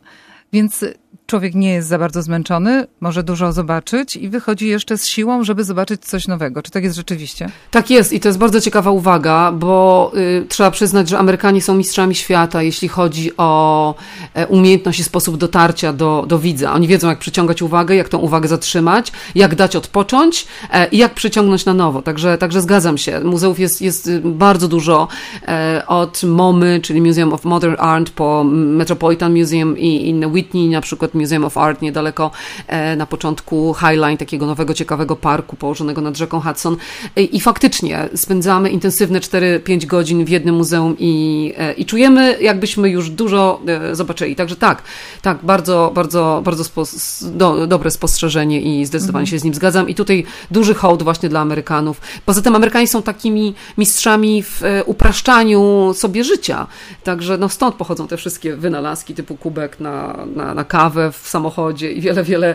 więc 0.52 0.85
człowiek 1.29 1.55
nie 1.55 1.73
jest 1.73 1.88
za 1.88 1.99
bardzo 1.99 2.23
zmęczony, 2.23 2.87
może 3.01 3.23
dużo 3.23 3.53
zobaczyć 3.53 4.17
i 4.17 4.29
wychodzi 4.29 4.69
jeszcze 4.69 4.99
z 4.99 5.07
siłą, 5.07 5.45
żeby 5.45 5.64
zobaczyć 5.64 6.05
coś 6.05 6.29
nowego. 6.29 6.62
Czy 6.62 6.71
tak 6.71 6.85
jest 6.85 6.97
rzeczywiście? 6.97 7.51
Tak 7.71 7.91
jest 7.91 8.12
i 8.12 8.21
to 8.21 8.29
jest 8.29 8.38
bardzo 8.38 8.61
ciekawa 8.61 8.91
uwaga, 8.91 9.53
bo 9.53 10.12
y, 10.17 10.47
trzeba 10.49 10.71
przyznać, 10.71 11.09
że 11.09 11.19
Amerykanie 11.19 11.62
są 11.62 11.75
mistrzami 11.75 12.14
świata, 12.14 12.62
jeśli 12.62 12.88
chodzi 12.88 13.31
o 13.37 13.95
e, 14.35 14.47
umiejętność 14.47 15.01
i 15.01 15.05
sposób 15.05 15.37
dotarcia 15.37 15.93
do, 15.93 16.25
do 16.29 16.38
widza. 16.38 16.73
Oni 16.73 16.88
wiedzą, 16.88 17.09
jak 17.09 17.19
przyciągać 17.19 17.62
uwagę, 17.62 17.95
jak 17.97 18.09
tą 18.09 18.19
uwagę 18.19 18.49
zatrzymać, 18.49 19.12
jak 19.35 19.55
dać 19.55 19.77
odpocząć 19.77 20.47
e, 20.71 20.88
i 20.88 20.99
jak 20.99 21.14
przyciągnąć 21.14 21.64
na 21.64 21.75
nowo. 21.75 22.03
Także, 22.03 22.38
także 22.38 22.62
zgadzam 22.62 22.99
się. 22.99 23.21
Muzeów 23.21 23.59
jest, 23.59 23.83
jest 23.83 24.07
y, 24.07 24.21
bardzo 24.25 24.69
dużo 24.69 25.09
e, 25.49 25.83
od 25.87 26.23
MoMY, 26.23 26.81
czyli 26.83 27.01
Museum 27.01 27.33
of 27.33 27.45
Modern 27.45 27.75
Art, 27.79 28.11
po 28.11 28.45
Metropolitan 28.45 29.38
Museum 29.38 29.79
i 29.79 30.09
inne 30.09 30.29
Whitney, 30.29 30.69
na 30.69 30.81
przykład 30.81 31.17
Museum 31.18 31.44
of 31.44 31.59
Art 31.59 31.83
niedaleko 31.83 32.31
e, 32.66 32.96
na 32.96 33.07
początku 33.07 33.74
Highline, 33.74 34.16
takiego 34.16 34.46
nowego, 34.46 34.74
ciekawego 34.74 35.16
parku 35.16 35.57
położonego 35.57 36.00
nad 36.00 36.16
rzeką 36.16 36.40
Hudson. 36.40 36.76
E, 37.16 37.22
I 37.22 37.40
faktycznie 37.40 38.09
spędzamy 38.14 38.70
intensywne 38.70 39.20
4-5 39.20 39.87
godzin 39.87 40.24
w 40.24 40.28
jednym 40.28 40.54
muzeum 40.54 40.96
i, 40.98 41.54
e, 41.59 41.72
i 41.72 41.87
czujemy, 41.87 42.38
jakbyśmy 42.40 42.90
już 42.90 43.11
dużo 43.11 43.61
zobaczyli. 43.92 44.37
Także 44.37 44.57
tak, 44.57 44.83
tak, 45.22 45.38
bardzo, 45.42 45.90
bardzo, 45.94 46.42
bardzo 46.44 46.64
spo, 46.64 46.85
do, 47.22 47.66
dobre 47.66 47.90
spostrzeżenie 47.90 48.61
i 48.61 48.87
zdecydowanie 48.87 49.22
mhm. 49.22 49.31
się 49.31 49.38
z 49.38 49.44
nim 49.44 49.54
zgadzam. 49.54 49.88
I 49.88 49.94
tutaj 49.94 50.24
duży 50.50 50.74
hołd 50.74 51.02
właśnie 51.02 51.28
dla 51.28 51.40
Amerykanów. 51.40 52.00
Poza 52.26 52.42
tym 52.42 52.57
Amerykanie 52.57 52.88
są 52.88 53.02
takimi 53.02 53.54
mistrzami 53.78 54.42
w 54.42 54.62
upraszczaniu 54.87 55.92
sobie 55.94 56.24
życia. 56.24 56.66
Także 57.04 57.38
no 57.38 57.48
stąd 57.48 57.74
pochodzą 57.74 58.09
te 58.09 58.16
wszystkie 58.16 58.57
wynalazki 58.57 59.14
typu 59.14 59.37
kubek 59.37 59.81
na, 59.81 60.26
na, 60.37 60.54
na 60.54 60.64
kawę, 60.64 61.08
w 61.12 61.29
samochodzie 61.29 61.92
i 61.92 62.01
wiele, 62.01 62.25
wiele, 62.25 62.55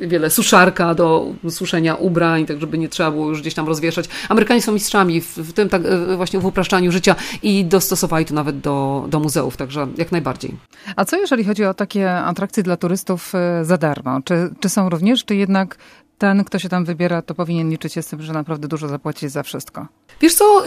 wiele 0.00 0.30
suszarka 0.30 0.94
do 0.94 1.26
suszenia 1.50 1.94
ubrań, 1.94 2.46
tak 2.46 2.60
żeby 2.60 2.78
nie 2.78 2.88
trzeba 2.88 3.10
było 3.10 3.28
już 3.28 3.40
gdzieś 3.40 3.54
tam 3.54 3.66
rozwieszać. 3.66 4.08
Amerykanie 4.28 4.62
są 4.62 4.72
mistrzami 4.72 5.20
w, 5.20 5.38
w 5.38 5.52
tym 5.52 5.68
tak 5.68 5.82
właśnie 6.16 6.40
w 6.40 6.46
upraszczaniu 6.46 6.92
życia 6.92 7.14
i 7.42 7.64
dostosowali 7.64 8.24
to 8.24 8.34
nawet 8.34 8.60
do, 8.60 9.06
do 9.08 9.20
muzeów, 9.20 9.56
także 9.56 9.86
jak 9.96 10.12
najbardziej. 10.12 10.54
A 10.96 11.04
co 11.04 11.16
jeżeli 11.16 11.44
chodzi 11.44 11.64
o 11.64 11.74
takie 11.74 12.12
atrakcje 12.12 12.62
dla 12.62 12.76
turystów 12.76 13.32
za 13.62 13.78
darmo? 13.78 14.20
Czy, 14.24 14.50
czy 14.60 14.68
są 14.68 14.88
również, 14.88 15.24
czy 15.24 15.36
jednak 15.36 15.78
ten, 16.18 16.44
kto 16.44 16.58
się 16.58 16.68
tam 16.68 16.84
wybiera, 16.84 17.22
to 17.22 17.34
powinien 17.34 17.70
liczyć. 17.70 17.92
Się 17.92 18.02
z 18.02 18.06
tym, 18.06 18.22
że 18.22 18.32
naprawdę 18.32 18.68
dużo 18.68 18.88
zapłaci 18.88 19.28
za 19.28 19.42
wszystko. 19.42 19.86
Wiesz 20.20 20.34
co, 20.34 20.62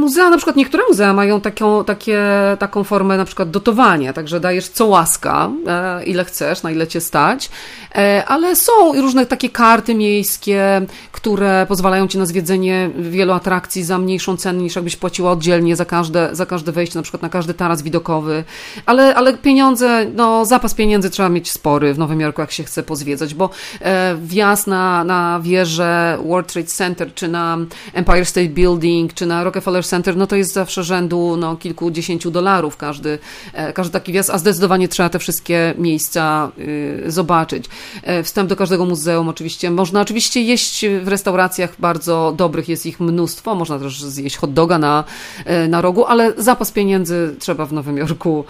muzea, 0.00 0.30
na 0.30 0.36
przykład 0.36 0.56
niektóre 0.56 0.82
muzea 0.88 1.12
mają 1.12 1.40
taką, 1.40 1.84
takie, 1.84 2.22
taką 2.58 2.84
formę 2.84 3.16
na 3.16 3.24
przykład 3.24 3.50
dotowania, 3.50 4.12
także 4.12 4.40
dajesz 4.40 4.68
co 4.68 4.86
łaska, 4.86 5.50
e, 5.66 6.04
ile 6.04 6.24
chcesz, 6.24 6.62
na 6.62 6.70
ile 6.70 6.86
cię 6.86 7.00
stać, 7.00 7.50
e, 7.94 8.24
ale 8.26 8.56
są 8.56 8.72
różne 9.00 9.26
takie 9.26 9.48
karty 9.48 9.94
miejskie, 9.94 10.86
które 11.12 11.66
pozwalają 11.68 12.08
ci 12.08 12.18
na 12.18 12.26
zwiedzenie 12.26 12.90
wielu 12.98 13.32
atrakcji 13.32 13.84
za 13.84 13.98
mniejszą 13.98 14.36
cenę 14.36 14.62
niż 14.62 14.76
jakbyś 14.76 14.96
płaciła 14.96 15.30
oddzielnie 15.30 15.76
za 15.76 15.84
każde, 15.84 16.28
za 16.32 16.46
każde 16.46 16.72
wejście, 16.72 16.98
na 16.98 17.02
przykład 17.02 17.22
na 17.22 17.28
każdy 17.28 17.54
taras 17.54 17.82
widokowy, 17.82 18.44
ale, 18.86 19.14
ale 19.14 19.38
pieniądze, 19.38 20.06
no 20.14 20.44
zapas 20.44 20.74
pieniędzy 20.74 21.10
trzeba 21.10 21.28
mieć 21.28 21.50
spory 21.50 21.94
w 21.94 21.98
Nowym 21.98 22.20
Jorku, 22.20 22.40
jak 22.40 22.52
się 22.52 22.64
chce 22.64 22.82
pozwiedzać, 22.82 23.34
bo 23.34 23.50
e, 23.80 24.16
wjazd 24.50 24.66
na, 24.66 25.04
na 25.04 25.40
wieżę 25.42 26.18
World 26.24 26.52
Trade 26.52 26.68
Center, 26.68 27.14
czy 27.14 27.28
na 27.28 27.58
Empire 27.92 28.26
State 28.26 28.48
Building, 28.48 29.14
czy 29.14 29.26
na 29.26 29.44
Rockefeller 29.44 29.84
Center, 29.84 30.16
no 30.16 30.26
to 30.26 30.36
jest 30.36 30.52
zawsze 30.52 30.84
rzędu 30.84 31.36
no, 31.36 31.56
kilkudziesięciu 31.56 32.30
dolarów 32.30 32.76
każdy, 32.76 33.18
e, 33.52 33.72
każdy 33.72 33.92
taki 33.92 34.12
wjazd, 34.12 34.30
a 34.30 34.38
zdecydowanie 34.38 34.88
trzeba 34.88 35.08
te 35.08 35.18
wszystkie 35.18 35.74
miejsca 35.78 36.50
y, 36.58 37.02
zobaczyć. 37.06 37.64
E, 38.02 38.22
wstęp 38.22 38.48
do 38.48 38.56
każdego 38.56 38.84
muzeum 38.84 39.28
oczywiście. 39.28 39.70
Można 39.70 40.00
oczywiście 40.00 40.42
jeść 40.42 40.86
w 41.02 41.08
restauracjach 41.08 41.74
bardzo 41.78 42.34
dobrych, 42.36 42.68
jest 42.68 42.86
ich 42.86 43.00
mnóstwo, 43.00 43.54
można 43.54 43.78
też 43.78 44.02
zjeść 44.02 44.36
hot 44.36 44.52
doga 44.52 44.78
na, 44.78 45.04
e, 45.44 45.68
na 45.68 45.80
rogu, 45.80 46.04
ale 46.06 46.32
zapas 46.36 46.72
pieniędzy 46.72 47.36
trzeba 47.38 47.66
w 47.66 47.72
Nowym 47.72 47.96
Jorku, 47.96 48.44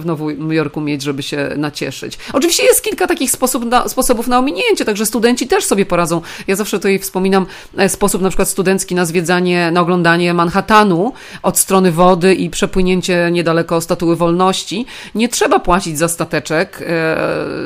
w 0.00 0.06
Nowym 0.06 0.52
Jorku 0.52 0.80
mieć, 0.80 1.02
żeby 1.02 1.22
się 1.22 1.50
nacieszyć. 1.56 2.18
Oczywiście 2.32 2.62
jest 2.64 2.82
kilka 2.82 3.06
takich 3.06 3.30
sposob 3.30 3.64
na, 3.64 3.88
sposobów 3.88 4.26
na 4.26 4.38
ominięcie, 4.38 4.84
także 4.84 5.06
studenci 5.06 5.39
też 5.46 5.64
sobie 5.64 5.86
poradzą. 5.86 6.20
Ja 6.46 6.56
zawsze 6.56 6.78
tutaj 6.78 6.98
wspominam 6.98 7.46
sposób 7.88 8.22
na 8.22 8.28
przykład 8.28 8.48
studencki 8.48 8.94
na 8.94 9.04
zwiedzanie 9.04 9.70
na 9.70 9.80
oglądanie 9.80 10.34
Manhattanu 10.34 11.12
od 11.42 11.58
strony 11.58 11.92
wody 11.92 12.34
i 12.34 12.50
przepłynięcie 12.50 13.28
niedaleko 13.32 13.80
Statuły 13.80 14.16
Wolności. 14.16 14.86
Nie 15.14 15.28
trzeba 15.28 15.58
płacić 15.58 15.98
za 15.98 16.08
stateczek, 16.08 16.84
e, 16.86 17.16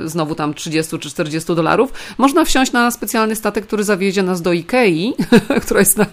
znowu 0.05 0.35
tam 0.35 0.55
30 0.55 0.99
czy 0.99 1.11
40 1.11 1.55
dolarów. 1.55 1.93
Można 2.19 2.45
wsiąść 2.45 2.73
na 2.73 2.91
specjalny 2.91 3.37
statek, 3.37 3.67
który 3.67 3.85
zawiezie 3.85 4.23
nas 4.23 4.43
do 4.43 4.53
Ikei, 4.53 5.15
która 5.65 5.81
jest 5.81 5.99
na, 5.99 6.07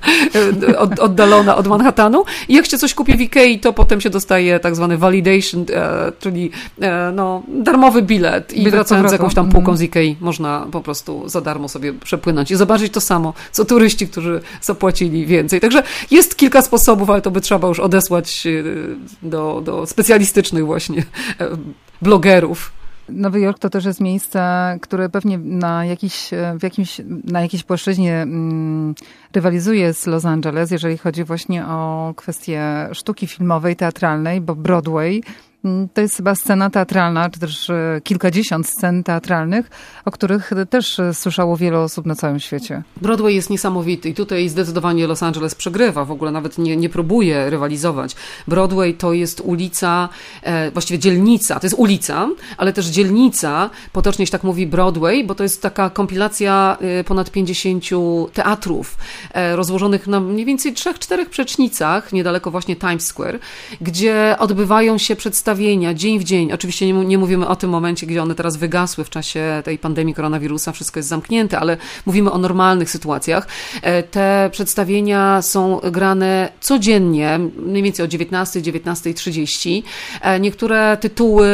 e, 0.69 0.79
od, 0.79 0.99
oddalona 0.99 1.55
od 1.55 1.67
Manhattanu. 1.67 2.23
I 2.47 2.53
jak 2.55 2.65
się 2.65 2.77
coś 2.77 2.93
kupi 2.93 3.17
w 3.17 3.21
Ikei, 3.21 3.59
to 3.59 3.73
potem 3.73 4.01
się 4.01 4.09
dostaje 4.09 4.59
tak 4.59 4.75
zwany 4.75 4.97
validation, 4.97 5.65
e, 5.73 6.11
czyli 6.19 6.51
e, 6.81 7.11
no, 7.15 7.43
darmowy 7.47 8.01
bilet. 8.01 8.53
I 8.53 8.57
bilet 8.57 8.73
wracając 8.73 9.09
z 9.09 9.11
jakąś 9.11 9.33
tam 9.33 9.49
półką 9.49 9.77
z 9.77 9.81
Ikei, 9.81 10.17
można 10.21 10.67
po 10.71 10.81
prostu 10.81 11.29
za 11.29 11.41
darmo 11.51 11.69
sobie 11.69 11.93
przepłynąć 11.93 12.51
i 12.51 12.55
zobaczyć 12.55 12.93
to 12.93 13.01
samo, 13.01 13.33
co 13.51 13.65
turyści, 13.65 14.07
którzy 14.07 14.41
zapłacili 14.61 15.25
więcej. 15.25 15.61
Także 15.61 15.83
jest 16.11 16.37
kilka 16.37 16.61
sposobów, 16.61 17.09
ale 17.09 17.21
to 17.21 17.31
by 17.31 17.41
trzeba 17.41 17.67
już 17.67 17.79
odesłać 17.79 18.43
y, 18.45 18.63
do, 19.21 19.61
do 19.65 19.85
specjalistycznych 19.85 20.65
właśnie 20.65 21.03
e, 21.39 21.47
blogerów. 22.01 22.71
Nowy 23.09 23.39
Jork 23.39 23.59
to 23.59 23.69
też 23.69 23.85
jest 23.85 23.99
miejsce, 23.99 24.41
które 24.81 25.09
pewnie 25.09 25.37
na, 25.37 25.85
jakiś, 25.85 26.33
e, 26.33 26.55
w 26.59 26.63
jakimś, 26.63 27.01
na 27.23 27.41
jakiejś 27.41 27.63
płaszczyźnie 27.63 28.21
mm, 28.21 28.95
rywalizuje 29.33 29.93
z 29.93 30.07
Los 30.07 30.25
Angeles, 30.25 30.71
jeżeli 30.71 30.97
chodzi 30.97 31.23
właśnie 31.23 31.65
o 31.65 32.13
kwestię 32.15 32.89
sztuki 32.93 33.27
filmowej, 33.27 33.75
teatralnej, 33.75 34.41
bo 34.41 34.55
Broadway 34.55 35.23
to 35.93 36.01
jest 36.01 36.17
chyba 36.17 36.35
scena 36.35 36.69
teatralna, 36.69 37.29
czy 37.29 37.39
też 37.39 37.69
e, 37.69 38.01
kilkadziesiąt 38.03 38.67
scen 38.67 39.03
teatralnych, 39.03 39.69
o 40.05 40.11
których 40.11 40.51
też 40.69 40.99
e, 40.99 41.13
słyszało 41.13 41.57
wiele 41.57 41.79
osób 41.79 42.05
na 42.05 42.15
całym 42.15 42.39
świecie. 42.39 42.83
Broadway 43.01 43.35
jest 43.35 43.49
niesamowity 43.49 44.09
i 44.09 44.13
tutaj 44.13 44.49
zdecydowanie 44.49 45.07
Los 45.07 45.23
Angeles 45.23 45.55
przegrywa, 45.55 46.05
w 46.05 46.11
ogóle 46.11 46.31
nawet 46.31 46.57
nie, 46.57 46.77
nie 46.77 46.89
próbuje 46.89 47.49
rywalizować. 47.49 48.15
Broadway 48.47 48.93
to 48.93 49.13
jest 49.13 49.41
ulica, 49.41 50.09
e, 50.43 50.71
właściwie 50.71 50.99
dzielnica, 50.99 51.59
to 51.59 51.65
jest 51.65 51.75
ulica, 51.79 52.29
ale 52.57 52.73
też 52.73 52.85
dzielnica, 52.85 53.69
potocznie 53.91 54.25
się 54.25 54.31
tak 54.31 54.43
mówi 54.43 54.67
Broadway, 54.67 55.23
bo 55.23 55.35
to 55.35 55.43
jest 55.43 55.61
taka 55.61 55.89
kompilacja 55.89 56.77
ponad 57.05 57.31
50 57.31 57.85
teatrów 58.33 58.97
rozłożonych 59.55 60.07
na 60.07 60.19
mniej 60.19 60.45
więcej 60.45 60.73
trzech, 60.73 60.99
czterech 60.99 61.29
przecznicach, 61.29 62.13
niedaleko 62.13 62.51
właśnie 62.51 62.75
Times 62.75 63.07
Square, 63.07 63.39
gdzie 63.81 64.35
odbywają 64.39 64.97
się 64.97 65.15
przedstawienia 65.15 65.50
przedstawienia 65.51 65.93
dzień 65.93 66.19
w 66.19 66.23
dzień. 66.23 66.53
Oczywiście 66.53 66.85
nie, 66.85 66.93
nie, 66.93 67.17
mówimy 67.17 67.47
o 67.47 67.55
tym 67.55 67.69
momencie, 67.69 68.07
gdzie 68.07 68.23
one 68.23 68.35
teraz 68.35 68.57
wygasły 68.57 69.03
w 69.03 69.09
czasie 69.09 69.61
tej 69.65 69.77
pandemii 69.77 70.13
koronawirusa, 70.13 70.71
wszystko 70.71 70.99
jest 70.99 71.09
zamknięte, 71.09 71.59
ale 71.59 71.77
mówimy 72.05 72.31
o 72.31 72.37
normalnych 72.37 72.89
sytuacjach. 72.89 73.47
E, 73.81 74.03
te 74.03 74.49
przedstawienia 74.51 75.41
są 75.41 75.79
grane 75.83 76.51
codziennie, 76.59 77.39
mniej 77.57 77.83
więcej 77.83 78.05
o 78.05 78.07
19, 78.07 78.61
19.30. 78.61 79.83
E, 80.21 80.39
niektóre 80.39 80.97
tytuły, 80.97 81.47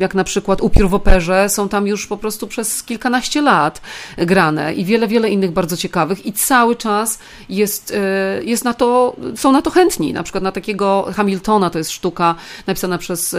jak 0.00 0.14
na 0.14 0.24
przykład 0.24 0.60
Upiór 0.60 0.88
w 0.88 0.94
operze, 0.94 1.48
są 1.48 1.68
tam 1.68 1.86
już 1.86 2.06
po 2.06 2.16
prostu 2.16 2.46
przez 2.46 2.82
kilkanaście 2.82 3.42
lat 3.42 3.80
grane 4.18 4.74
i 4.74 4.84
wiele, 4.84 5.08
wiele 5.08 5.30
innych 5.30 5.50
bardzo 5.50 5.76
ciekawych 5.76 6.26
i 6.26 6.32
cały 6.32 6.76
czas 6.76 7.18
jest, 7.48 7.94
e, 7.96 8.44
jest 8.44 8.64
na 8.64 8.74
to, 8.74 9.16
są 9.36 9.52
na 9.52 9.62
to 9.62 9.70
chętni. 9.70 10.12
Na 10.12 10.22
przykład 10.22 10.44
na 10.44 10.52
takiego 10.52 11.06
Hamiltona, 11.16 11.70
to 11.70 11.78
jest 11.78 11.90
sztuka 11.90 12.34
napisana 12.66 12.98
przez 12.98 13.25
przez 13.26 13.36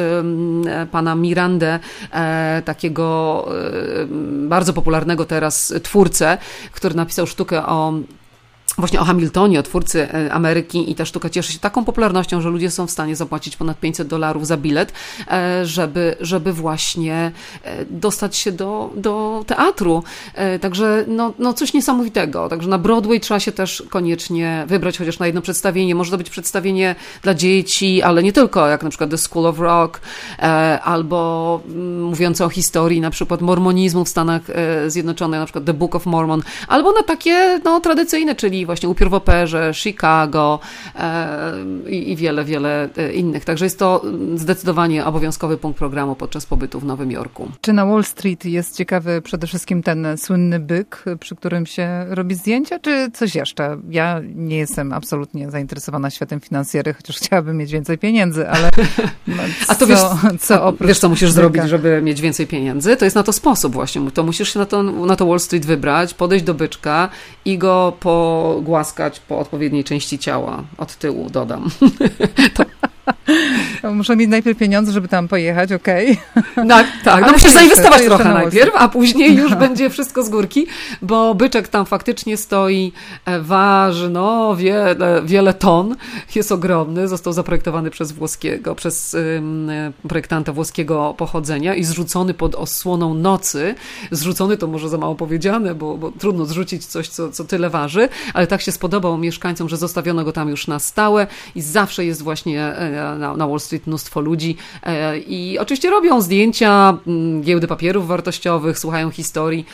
pana 0.92 1.16
Mirandę, 1.16 1.80
e, 2.12 2.62
takiego 2.66 3.48
bardzo 4.48 4.74
popularnego 4.74 5.26
teraz 5.26 5.74
twórcę, 5.84 6.38
który 6.72 6.96
napisał 6.96 7.28
sztukę 7.28 7.66
o 7.66 7.94
właśnie 8.78 9.00
o 9.00 9.04
Hamiltonie, 9.04 9.60
o 9.60 9.64
twórcy 9.64 10.14
e, 10.14 10.34
Ameryki 10.34 10.92
i 10.92 10.96
ta 10.96 11.06
sztuka 11.06 11.30
cieszy 11.30 11.54
się 11.54 11.60
taką 11.60 11.86
popularnością, 11.86 12.42
że 12.42 12.50
ludzie 12.50 12.72
są 12.72 12.88
w 12.88 12.92
stanie 12.92 13.16
zapłacić 13.16 13.58
ponad 13.58 13.80
500 13.80 14.08
dolarów 14.08 14.48
za 14.48 14.58
bilet, 14.58 14.94
e, 15.32 15.66
żeby, 15.66 16.16
żeby 16.22 16.54
właśnie 16.54 17.32
e, 17.64 17.86
dostać 17.86 18.36
się 18.36 18.52
do, 18.52 18.90
do 18.96 19.44
teatru. 19.48 20.04
Także 20.62 21.06
no, 21.08 21.34
no 21.40 21.54
coś 21.54 21.74
niesamowitego. 21.74 22.50
Także 22.50 22.70
na 22.70 22.78
Broadway 22.78 23.20
trzeba 23.20 23.40
się 23.40 23.52
też 23.52 23.84
koniecznie 23.90 24.66
wybrać 24.68 24.98
chociaż 24.98 25.20
na 25.20 25.26
jedno 25.26 25.42
przedstawienie. 25.42 25.96
Może 25.96 26.12
to 26.12 26.18
być 26.18 26.30
przedstawienie 26.30 26.96
dla 27.22 27.34
dzieci, 27.34 28.02
ale 28.02 28.24
nie 28.24 28.34
tylko, 28.34 28.68
jak 28.68 28.84
na 28.84 28.90
przykład 28.90 29.10
The 29.10 29.18
School 29.18 29.46
of 29.46 29.60
Rock, 29.60 30.02
albo 30.84 31.62
mm, 31.68 32.04
mówiące 32.04 32.46
o 32.46 32.50
historii 32.50 33.02
na 33.02 33.10
przykład 33.10 33.42
mormonizmu 33.42 34.06
w 34.06 34.10
Stanach 34.10 34.42
Zjednoczonych, 34.88 35.40
na 35.40 35.46
przykład 35.46 35.66
The 35.66 35.74
Book 35.74 35.96
of 35.96 36.06
Mormon, 36.06 36.42
albo 36.68 36.92
na 36.92 37.04
takie 37.04 37.60
no, 37.64 37.80
tradycyjne, 37.80 38.36
czyli 38.36 38.67
właśnie 38.68 38.90
Upiór 38.90 39.10
w 39.10 39.14
Operze, 39.14 39.72
Chicago 39.74 40.60
e, 40.96 41.54
i, 41.90 42.12
i 42.12 42.16
wiele, 42.16 42.46
wiele 42.46 42.90
e, 42.98 43.14
innych. 43.14 43.46
Także 43.46 43.66
jest 43.66 43.80
to 43.80 44.02
zdecydowanie 44.36 45.06
obowiązkowy 45.06 45.58
punkt 45.58 45.80
programu 45.80 46.16
podczas 46.16 46.46
pobytu 46.46 46.80
w 46.80 46.86
Nowym 46.86 47.12
Jorku. 47.12 47.52
Czy 47.62 47.74
na 47.74 47.86
Wall 47.86 48.04
Street 48.04 48.46
jest 48.46 48.78
ciekawy 48.78 49.22
przede 49.22 49.48
wszystkim 49.48 49.84
ten 49.84 50.08
słynny 50.18 50.60
byk, 50.60 51.04
przy 51.20 51.36
którym 51.36 51.66
się 51.66 52.06
robi 52.10 52.36
zdjęcia, 52.36 52.80
czy 52.80 53.12
coś 53.14 53.36
jeszcze? 53.36 53.78
Ja 53.90 54.22
nie 54.36 54.58
jestem 54.58 54.94
absolutnie 54.94 55.52
zainteresowana 55.52 56.10
światem 56.10 56.40
finansjery, 56.40 56.94
chociaż 56.94 57.18
chciałabym 57.18 57.58
mieć 57.58 57.72
więcej 57.72 57.98
pieniędzy, 57.98 58.50
ale 58.50 58.70
no, 59.28 59.44
A 59.68 59.76
to 59.76 59.80
co, 59.80 59.88
wiesz, 59.88 60.00
co 60.40 60.66
oprócz 60.66 60.88
wiesz, 60.88 61.00
co 61.00 61.10
musisz 61.10 61.32
zrobić, 61.32 61.64
żeby 61.64 62.02
mieć 62.02 62.22
więcej 62.22 62.48
pieniędzy? 62.48 62.98
To 62.98 63.06
jest 63.06 63.16
na 63.16 63.24
to 63.24 63.34
sposób 63.34 63.74
właśnie. 63.74 64.12
To 64.12 64.24
musisz 64.24 64.54
się 64.54 64.60
na 64.60 64.66
to, 64.66 64.84
na 64.84 65.16
to 65.16 65.26
Wall 65.26 65.40
Street 65.40 65.66
wybrać, 65.66 66.14
podejść 66.14 66.46
do 66.46 66.54
byczka 66.54 67.10
i 67.46 67.58
go 67.58 67.94
po 68.00 68.57
głaskać 68.62 69.20
po 69.20 69.40
odpowiedniej 69.40 69.84
części 69.84 70.20
ciała. 70.20 70.64
Od 70.78 70.96
tyłu 70.96 71.30
dodam. 71.30 71.70
to 72.56 72.64
Muszę 73.94 74.16
mieć 74.16 74.30
najpierw 74.30 74.58
pieniądze, 74.58 74.92
żeby 74.92 75.08
tam 75.08 75.28
pojechać, 75.28 75.72
okej. 75.72 76.18
Okay. 76.36 76.68
Tak, 76.68 76.88
tak. 77.04 77.26
No 77.26 77.32
musisz 77.32 77.54
zainwestować 77.54 78.02
trochę 78.02 78.34
najpierw, 78.34 78.72
a 78.76 78.90
później 78.90 79.36
już 79.36 79.52
no. 79.52 79.58
będzie 79.58 79.90
wszystko 79.90 80.24
z 80.24 80.30
górki, 80.30 80.68
bo 81.02 81.36
byczek 81.36 81.68
tam 81.68 81.86
faktycznie 81.86 82.38
stoi, 82.38 82.92
e, 83.26 83.40
waży 83.40 84.10
no 84.10 84.56
wiele, 84.56 85.22
wiele 85.26 85.54
ton, 85.54 85.96
jest 86.36 86.52
ogromny, 86.52 87.08
został 87.08 87.34
zaprojektowany 87.34 87.90
przez 87.90 88.12
włoskiego, 88.12 88.76
przez 88.76 89.14
um, 89.14 89.70
projektanta 90.08 90.54
włoskiego 90.54 91.16
pochodzenia 91.18 91.76
i 91.76 91.84
zrzucony 91.84 92.34
pod 92.34 92.56
osłoną 92.56 93.14
nocy. 93.14 93.76
Zrzucony 94.12 94.58
to 94.58 94.68
może 94.68 94.90
za 94.90 94.98
mało 94.98 95.16
powiedziane, 95.16 95.76
bo, 95.76 95.98
bo 95.98 96.12
trudno 96.12 96.46
zrzucić 96.46 96.86
coś, 96.86 97.08
co, 97.08 97.32
co 97.32 97.44
tyle 97.44 97.70
waży, 97.70 98.10
ale 98.34 98.48
tak 98.48 98.62
się 98.62 98.72
spodobał 98.72 99.18
mieszkańcom, 99.18 99.70
że 99.70 99.78
zostawiono 99.78 100.24
go 100.24 100.32
tam 100.32 100.50
już 100.50 100.68
na 100.68 100.80
stałe 100.80 101.28
i 101.56 101.62
zawsze 101.62 102.06
jest 102.06 102.24
właśnie 102.24 102.64
e, 102.64 102.97
na, 103.20 103.38
na 103.38 103.48
Wall 103.48 103.60
Street 103.60 103.88
mnóstwo 103.88 104.22
ludzi 104.22 104.58
i 105.28 105.58
oczywiście 105.62 105.90
robią 105.90 106.22
zdjęcia 106.22 106.98
mm, 107.08 107.42
giełdy 107.42 107.68
papierów 107.68 108.08
wartościowych, 108.08 108.80
słuchają 108.80 109.12
historii 109.12 109.66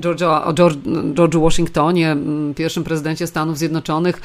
George'a, 0.00 0.44
o 0.44 0.52
George, 0.52 0.78
George'u 1.14 1.42
Washingtonie, 1.42 2.10
mm, 2.10 2.54
pierwszym 2.54 2.84
prezydencie 2.84 3.26
Stanów 3.26 3.58
Zjednoczonych, 3.58 4.20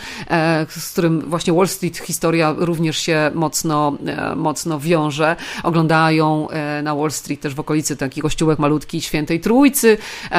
z 0.68 0.92
którym 0.92 1.22
właśnie 1.22 1.54
Wall 1.54 1.68
Street 1.68 1.98
historia 1.98 2.56
również 2.58 2.98
się 2.98 3.32
mocno, 3.34 3.98
mocno 4.36 4.80
wiąże. 4.80 5.36
Oglądają 5.64 6.48
na 6.84 6.96
Wall 6.96 7.12
Street 7.12 7.42
też 7.42 7.56
w 7.56 7.60
okolicy 7.60 7.98
taki 7.98 8.22
kościółek 8.22 8.60
malutki 8.60 9.02
Świętej 9.02 9.40
Trójcy, 9.40 9.98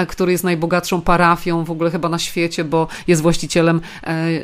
który 0.09 0.33
jest 0.33 0.45
najbogatszą 0.45 1.01
parafią 1.01 1.65
w 1.65 1.71
ogóle 1.71 1.91
chyba 1.91 2.09
na 2.09 2.19
świecie, 2.19 2.65
bo 2.65 2.89
jest 3.07 3.23
właścicielem 3.23 3.81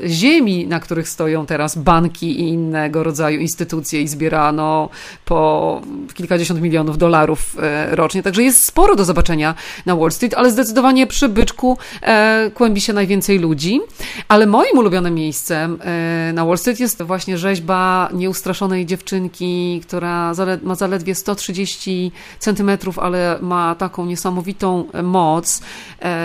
ziemi, 0.07 0.67
na 0.67 0.81
których 0.81 1.09
stoją 1.09 1.47
teraz 1.47 1.79
banki 1.79 2.41
i 2.41 2.49
innego 2.49 3.03
rodzaju 3.03 3.30
instytucje 3.35 4.03
i 4.03 4.09
zbierano 4.09 4.89
po 5.25 5.81
kilkadziesiąt 6.15 6.61
milionów 6.61 6.99
dolarów 6.99 7.57
e, 7.63 7.97
rocznie. 7.97 8.23
Także 8.23 8.43
jest 8.43 8.65
sporo 8.65 8.97
do 8.97 9.05
zobaczenia 9.05 9.55
na 9.87 9.97
Wall 9.97 10.13
Street, 10.13 10.35
ale 10.35 10.51
zdecydowanie 10.51 11.07
przy 11.07 11.29
byczku 11.29 11.79
e, 12.03 12.51
kłębi 12.55 12.81
się 12.81 12.93
najwięcej 12.93 13.39
ludzi. 13.39 13.81
Ale 14.29 14.47
moim 14.47 14.79
ulubionym 14.79 15.15
miejscem 15.15 15.79
e, 15.81 16.33
na 16.33 16.45
Wall 16.45 16.59
Street 16.59 16.81
jest 16.81 17.03
właśnie 17.03 17.39
rzeźba 17.39 18.09
nieustraszonej 18.13 18.87
dziewczynki, 18.87 19.81
która 19.87 20.33
ma 20.63 20.75
zaledwie 20.75 21.15
130 21.15 22.13
centymetrów, 22.39 22.99
ale 22.99 23.39
ma 23.41 23.75
taką 23.75 24.07
niesamowitą 24.07 24.85
moc 25.03 25.61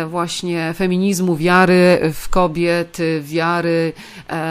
właśnie 0.10 0.74
feminizmu, 0.78 1.36
wiary 1.36 2.00
w 2.14 2.30
kobiet, 2.30 2.98
wiary, 3.22 3.94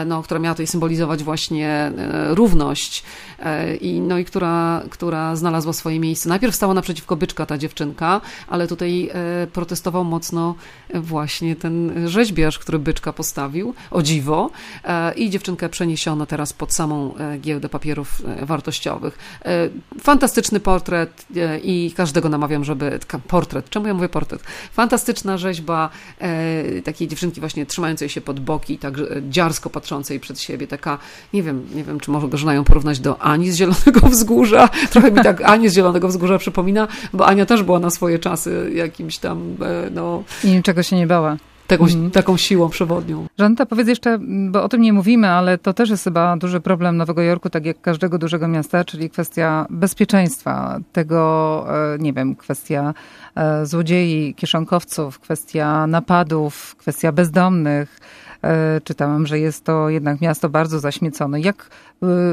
no, 0.05 0.23
która 0.23 0.39
miała 0.39 0.55
tutaj 0.55 0.67
symbolizować 0.67 1.23
właśnie 1.23 1.91
równość 2.35 3.03
E, 3.39 3.75
i, 3.75 4.01
no 4.01 4.17
i 4.17 4.25
która, 4.25 4.83
która 4.89 5.35
znalazła 5.35 5.73
swoje 5.73 5.99
miejsce. 5.99 6.29
Najpierw 6.29 6.55
stała 6.55 6.73
naprzeciwko 6.73 7.15
byczka 7.15 7.45
ta 7.45 7.57
dziewczynka, 7.57 8.21
ale 8.47 8.67
tutaj 8.67 9.09
e, 9.13 9.47
protestował 9.47 10.03
mocno 10.03 10.55
właśnie 10.93 11.55
ten 11.55 12.07
rzeźbiarz, 12.09 12.59
który 12.59 12.79
byczka 12.79 13.13
postawił, 13.13 13.73
o 13.91 14.01
dziwo, 14.01 14.49
e, 14.83 15.13
i 15.13 15.29
dziewczynkę 15.29 15.69
przeniesiono 15.69 16.25
teraz 16.25 16.53
pod 16.53 16.73
samą 16.73 17.13
giełdę 17.39 17.69
papierów 17.69 18.21
wartościowych. 18.41 19.17
Fantastyczny 20.01 20.59
portret 20.59 21.25
i 21.63 21.93
każdego 21.95 22.29
namawiam, 22.29 22.63
żeby... 22.63 22.99
Portret, 23.27 23.69
czemu 23.69 23.87
ja 23.87 23.93
mówię 23.93 24.09
portret? 24.09 24.43
Fantastyczna 24.71 25.37
rzeźba 25.37 25.89
takiej 26.83 27.07
dziewczynki 27.07 27.39
właśnie 27.39 27.65
trzymającej 27.65 28.09
się 28.09 28.21
pod 28.21 28.39
boki, 28.39 28.77
tak 28.77 28.93
dziarsko 29.29 29.69
patrzącej 29.69 30.19
przed 30.19 30.39
siebie, 30.39 30.67
taka, 30.67 30.97
nie 31.33 31.43
wiem, 31.43 31.67
nie 31.75 31.83
wiem, 31.83 31.99
czy 31.99 32.11
może 32.11 32.24
go 32.27 32.53
ją 32.53 32.63
porównać 32.63 32.99
do 32.99 33.21
Ani 33.21 33.51
z 33.51 33.55
Zielonego 33.55 33.99
Wzgórza. 34.09 34.69
Trochę 34.89 35.11
mi 35.11 35.21
tak 35.21 35.41
Ani 35.41 35.69
z 35.69 35.73
Zielonego 35.73 36.07
Wzgórza 36.07 36.37
przypomina, 36.37 36.87
bo 37.13 37.27
Ania 37.27 37.45
też 37.45 37.63
była 37.63 37.79
na 37.79 37.89
swoje 37.89 38.19
czasy 38.19 38.71
jakimś 38.75 39.17
tam, 39.17 39.55
e, 39.61 39.89
no... 39.91 40.23
I 40.43 40.47
niczego 40.47 40.83
się 40.83 40.95
nie 40.95 41.07
bała. 41.07 41.37
Taką, 41.67 41.83
mhm. 41.83 42.11
taką 42.11 42.37
siłą 42.37 42.69
przewodnią. 42.69 43.25
Żaneta, 43.39 43.65
powiedz 43.65 43.87
jeszcze, 43.87 44.19
bo 44.49 44.63
o 44.63 44.69
tym 44.69 44.81
nie 44.81 44.93
mówimy, 44.93 45.29
ale 45.29 45.57
to 45.57 45.73
też 45.73 45.89
jest 45.89 46.03
chyba 46.03 46.37
duży 46.37 46.59
problem 46.59 46.97
Nowego 46.97 47.21
Jorku, 47.21 47.49
tak 47.49 47.65
jak 47.65 47.81
każdego 47.81 48.17
dużego 48.17 48.47
miasta, 48.47 48.83
czyli 48.83 49.09
kwestia 49.09 49.65
bezpieczeństwa, 49.69 50.79
tego, 50.91 51.65
e, 51.93 51.97
nie 51.99 52.13
wiem, 52.13 52.35
kwestia 52.35 52.93
e, 53.35 53.65
złodziei, 53.65 54.33
kieszonkowców, 54.35 55.19
kwestia 55.19 55.87
napadów, 55.87 56.75
kwestia 56.75 57.11
bezdomnych. 57.11 57.99
E, 58.43 58.81
czytałam, 58.81 59.27
że 59.27 59.39
jest 59.39 59.63
to 59.63 59.89
jednak 59.89 60.21
miasto 60.21 60.49
bardzo 60.49 60.79
zaśmiecone. 60.79 61.41
Jak, 61.41 61.69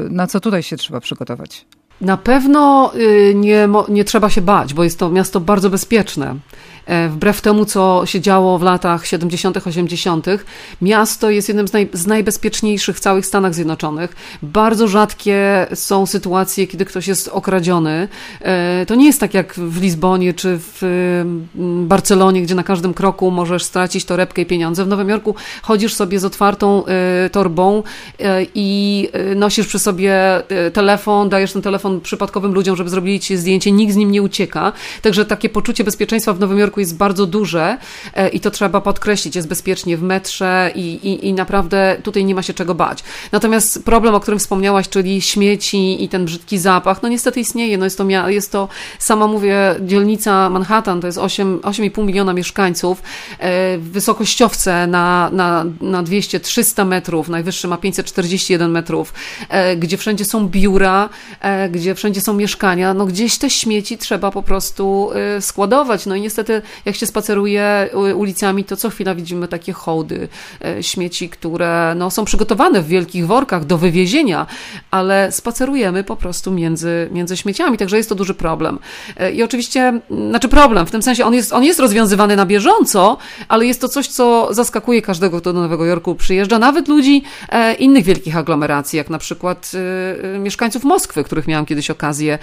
na 0.09 0.27
co 0.27 0.39
tutaj 0.39 0.63
się 0.63 0.77
trzeba 0.77 0.99
przygotować? 0.99 1.65
Na 2.01 2.17
pewno 2.17 2.91
y, 2.95 3.33
nie, 3.35 3.69
nie 3.89 4.03
trzeba 4.03 4.29
się 4.29 4.41
bać, 4.41 4.73
bo 4.73 4.83
jest 4.83 4.99
to 4.99 5.09
miasto 5.09 5.39
bardzo 5.39 5.69
bezpieczne. 5.69 6.35
E, 6.85 7.09
wbrew 7.09 7.41
temu, 7.41 7.65
co 7.65 8.01
się 8.05 8.21
działo 8.21 8.59
w 8.59 8.61
latach 8.61 9.07
70., 9.07 9.67
80., 9.67 10.27
miasto 10.81 11.29
jest 11.29 11.47
jednym 11.47 11.67
z, 11.67 11.73
naj, 11.73 11.89
z 11.93 12.07
najbezpieczniejszych 12.07 12.97
w 12.97 12.99
całych 12.99 13.25
Stanach 13.25 13.53
Zjednoczonych. 13.53 14.15
Bardzo 14.41 14.87
rzadkie 14.87 15.67
są 15.73 16.05
sytuacje, 16.05 16.67
kiedy 16.67 16.85
ktoś 16.85 17.07
jest 17.07 17.27
okradziony. 17.27 18.07
E, 18.41 18.85
to 18.85 18.95
nie 18.95 19.05
jest 19.05 19.19
tak 19.19 19.33
jak 19.33 19.53
w 19.53 19.81
Lizbonie 19.81 20.33
czy 20.33 20.59
w 20.59 20.83
mm, 20.83 21.87
Barcelonie, 21.87 22.41
gdzie 22.41 22.55
na 22.55 22.63
każdym 22.63 22.93
kroku 22.93 23.31
możesz 23.31 23.63
stracić 23.63 24.05
torebkę 24.05 24.41
i 24.41 24.45
pieniądze. 24.45 24.85
W 24.85 24.87
Nowym 24.87 25.09
Jorku 25.09 25.35
chodzisz 25.61 25.93
sobie 25.93 26.19
z 26.19 26.25
otwartą 26.25 26.85
e, 26.85 27.29
torbą 27.29 27.83
i 28.55 29.09
nosisz 29.35 29.67
przy 29.67 29.79
sobie 29.79 30.13
telefon, 30.73 31.29
dajesz 31.29 31.53
ten 31.53 31.61
telefon 31.61 32.01
przypadkowym 32.01 32.53
ludziom, 32.53 32.75
żeby 32.75 32.89
zrobili 32.89 33.19
ci 33.19 33.37
zdjęcie, 33.37 33.71
nikt 33.71 33.93
z 33.93 33.95
nim 33.95 34.11
nie 34.11 34.21
ucieka. 34.21 34.71
Także 35.01 35.25
takie 35.25 35.49
poczucie 35.49 35.83
bezpieczeństwa 35.83 36.33
w 36.33 36.39
Nowym 36.39 36.59
Jorku 36.59 36.72
jest 36.79 36.97
bardzo 36.97 37.25
duże 37.25 37.77
e, 38.13 38.29
i 38.29 38.39
to 38.39 38.51
trzeba 38.51 38.81
podkreślić. 38.81 39.35
Jest 39.35 39.47
bezpiecznie 39.47 39.97
w 39.97 40.03
metrze 40.03 40.71
i, 40.75 40.79
i, 40.81 41.27
i 41.27 41.33
naprawdę 41.33 41.97
tutaj 42.03 42.25
nie 42.25 42.35
ma 42.35 42.41
się 42.41 42.53
czego 42.53 42.75
bać. 42.75 43.03
Natomiast 43.31 43.85
problem, 43.85 44.15
o 44.15 44.19
którym 44.19 44.39
wspomniałaś, 44.39 44.89
czyli 44.89 45.21
śmieci 45.21 46.03
i 46.03 46.09
ten 46.09 46.25
brzydki 46.25 46.57
zapach, 46.57 47.03
no 47.03 47.09
niestety 47.09 47.39
istnieje. 47.39 47.77
No 47.77 47.85
jest, 47.85 47.97
to, 47.97 48.09
jest 48.29 48.51
to, 48.51 48.67
sama 48.99 49.27
mówię, 49.27 49.75
dzielnica 49.81 50.49
Manhattan, 50.49 51.01
to 51.01 51.07
jest 51.07 51.19
8,5 51.19 52.05
miliona 52.05 52.33
mieszkańców, 52.33 53.01
e, 53.39 53.77
wysokościowce 53.77 54.87
na, 54.87 55.29
na, 55.33 55.65
na 55.81 56.03
200-300 56.03 56.85
metrów, 56.85 57.29
najwyższy 57.29 57.67
ma 57.67 57.77
541 57.77 58.71
metrów, 58.71 59.13
e, 59.49 59.75
gdzie 59.75 59.97
wszędzie 59.97 60.25
są 60.25 60.47
biura, 60.47 61.09
gdzie 61.71 61.95
wszędzie 61.95 62.21
są 62.21 62.33
mieszkania, 62.33 62.93
no 62.93 63.05
gdzieś 63.05 63.37
te 63.37 63.49
śmieci 63.49 63.97
trzeba 63.97 64.31
po 64.31 64.43
prostu 64.43 65.09
składować. 65.39 66.05
No 66.05 66.15
i 66.15 66.21
niestety 66.21 66.61
jak 66.85 66.95
się 66.95 67.05
spaceruje 67.05 67.89
ulicami, 68.15 68.63
to 68.63 68.77
co 68.77 68.89
chwila 68.89 69.15
widzimy 69.15 69.47
takie 69.47 69.73
hołdy 69.73 70.27
e, 70.65 70.83
śmieci, 70.83 71.29
które 71.29 71.93
no, 71.97 72.11
są 72.11 72.25
przygotowane 72.25 72.81
w 72.81 72.87
wielkich 72.87 73.27
workach 73.27 73.65
do 73.65 73.77
wywiezienia, 73.77 74.45
ale 74.91 75.31
spacerujemy 75.31 76.03
po 76.03 76.15
prostu 76.15 76.51
między, 76.51 77.09
między 77.11 77.37
śmieciami, 77.37 77.77
także 77.77 77.97
jest 77.97 78.09
to 78.09 78.15
duży 78.15 78.33
problem. 78.33 78.79
E, 79.17 79.31
I 79.31 79.43
oczywiście, 79.43 79.99
znaczy 80.29 80.49
problem, 80.49 80.85
w 80.85 80.91
tym 80.91 81.01
sensie 81.01 81.25
on 81.25 81.33
jest, 81.33 81.53
on 81.53 81.63
jest 81.63 81.79
rozwiązywany 81.79 82.35
na 82.35 82.45
bieżąco, 82.45 83.17
ale 83.47 83.65
jest 83.65 83.81
to 83.81 83.87
coś, 83.87 84.07
co 84.07 84.53
zaskakuje 84.53 85.01
każdego, 85.01 85.41
kto 85.41 85.53
do 85.53 85.61
Nowego 85.61 85.85
Jorku 85.85 86.15
przyjeżdża, 86.15 86.59
nawet 86.59 86.87
ludzi 86.87 87.23
e, 87.49 87.73
innych 87.73 88.03
wielkich 88.03 88.37
aglomeracji, 88.37 88.97
jak 88.97 89.09
na 89.09 89.17
przykład 89.17 89.71
mieszkańców 90.39 90.83
Moskwy, 90.83 91.23
których 91.23 91.47
miałam 91.47 91.65
kiedyś 91.65 91.89
okazję 91.89 92.39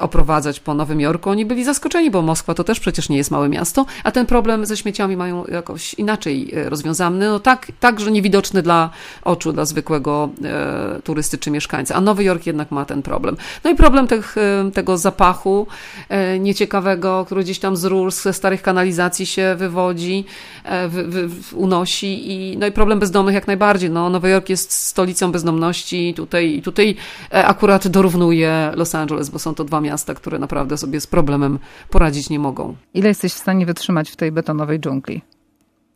oprowadzać 0.00 0.60
po 0.60 0.74
Nowym 0.74 1.00
Jorku. 1.00 1.30
Oni 1.30 1.44
byli 1.44 1.64
zaskoczeni, 1.64 2.10
bo 2.10 2.22
Moskwa 2.22 2.54
to 2.54 2.64
też 2.64 2.80
przecież 2.80 3.08
nie 3.08 3.16
jest 3.16 3.30
małe 3.30 3.48
miasto, 3.50 3.86
a 4.04 4.10
ten 4.10 4.26
problem 4.26 4.66
ze 4.66 4.76
śmieciami 4.76 5.16
mają 5.16 5.44
jakoś 5.44 5.94
inaczej 5.94 6.52
e, 6.54 6.70
rozwiązany, 6.70 7.28
no 7.28 7.40
tak, 7.40 7.66
tak 7.80 8.00
że 8.00 8.10
niewidoczny 8.10 8.62
dla 8.62 8.90
oczu, 9.24 9.52
dla 9.52 9.64
zwykłego 9.64 10.28
e, 10.44 11.00
turysty 11.04 11.38
czy 11.38 11.50
mieszkańca. 11.50 11.94
A 11.94 12.00
Nowy 12.00 12.24
Jork 12.24 12.46
jednak 12.46 12.70
ma 12.70 12.84
ten 12.84 13.02
problem. 13.02 13.36
No 13.64 13.70
i 13.70 13.74
problem 13.74 14.06
tych, 14.06 14.38
e, 14.38 14.70
tego 14.74 14.98
zapachu 14.98 15.66
e, 16.08 16.38
nieciekawego, 16.38 17.24
który 17.26 17.44
gdzieś 17.44 17.58
tam 17.58 17.76
z 17.76 17.84
rur, 17.84 18.12
ze 18.12 18.32
starych 18.32 18.62
kanalizacji 18.62 19.26
się 19.26 19.54
wywodzi, 19.58 20.24
e, 20.64 20.88
w, 20.88 20.94
w, 21.28 21.54
unosi 21.54 22.32
i 22.32 22.58
no 22.58 22.66
i 22.66 22.72
problem 22.72 22.98
bezdomnych 22.98 23.34
jak 23.34 23.46
najbardziej. 23.46 23.90
No, 23.90 24.10
Nowy 24.10 24.28
Jork 24.28 24.48
jest 24.48 24.72
stolicą 24.72 25.32
bezdomności 25.32 26.14
tutaj, 26.14 26.60
tutaj 26.64 26.96
e, 27.32 27.46
akurat 27.46 27.88
dorównuje 27.88 28.72
Los 28.74 28.94
Angeles, 28.94 29.28
bo 29.28 29.38
są 29.38 29.54
to 29.54 29.64
dwa 29.64 29.80
miasta, 29.80 30.14
które 30.14 30.38
naprawdę 30.38 30.78
sobie 30.78 31.00
z 31.00 31.06
problemem 31.06 31.58
poradzić 31.90 32.30
nie 32.30 32.38
mogą. 32.38 32.76
Ile 32.94 33.08
jesteś 33.08 33.32
w 33.32 33.39
stanie 33.40 33.66
wytrzymać 33.66 34.10
w 34.10 34.16
tej 34.16 34.32
betonowej 34.32 34.80
dżungli? 34.80 35.22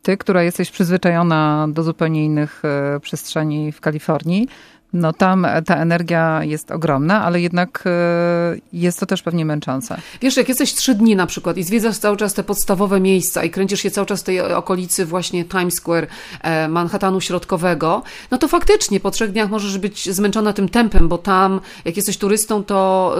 Ty, 0.01 0.17
która 0.17 0.43
jesteś 0.43 0.71
przyzwyczajona 0.71 1.67
do 1.69 1.83
zupełnie 1.83 2.25
innych 2.25 2.61
e, 2.65 2.99
przestrzeni 2.99 3.71
w 3.71 3.81
Kalifornii, 3.81 4.47
no 4.95 5.13
tam 5.13 5.47
ta 5.65 5.75
energia 5.75 6.43
jest 6.43 6.71
ogromna, 6.71 7.23
ale 7.23 7.41
jednak 7.41 7.83
e, 7.85 7.89
jest 8.73 8.99
to 8.99 9.05
też 9.05 9.21
pewnie 9.21 9.45
męczące. 9.45 9.97
Wiesz, 10.21 10.37
jak 10.37 10.49
jesteś 10.49 10.73
trzy 10.73 10.95
dni 10.95 11.15
na 11.15 11.25
przykład 11.25 11.57
i 11.57 11.63
zwiedzasz 11.63 11.97
cały 11.97 12.17
czas 12.17 12.33
te 12.33 12.43
podstawowe 12.43 12.99
miejsca 12.99 13.43
i 13.43 13.49
kręcisz 13.49 13.79
się 13.79 13.91
cały 13.91 14.07
czas 14.07 14.21
w 14.21 14.23
tej 14.23 14.41
okolicy 14.41 15.05
właśnie 15.05 15.45
Times 15.45 15.73
Square, 15.73 16.07
e, 16.41 16.67
Manhattanu 16.67 17.21
Środkowego, 17.21 18.03
no 18.31 18.37
to 18.37 18.47
faktycznie 18.47 18.99
po 18.99 19.11
trzech 19.11 19.31
dniach 19.31 19.49
możesz 19.49 19.77
być 19.77 20.13
zmęczona 20.13 20.53
tym 20.53 20.69
tempem, 20.69 21.07
bo 21.07 21.17
tam, 21.17 21.61
jak 21.85 21.95
jesteś 21.95 22.17
turystą, 22.17 22.63
to 22.63 23.15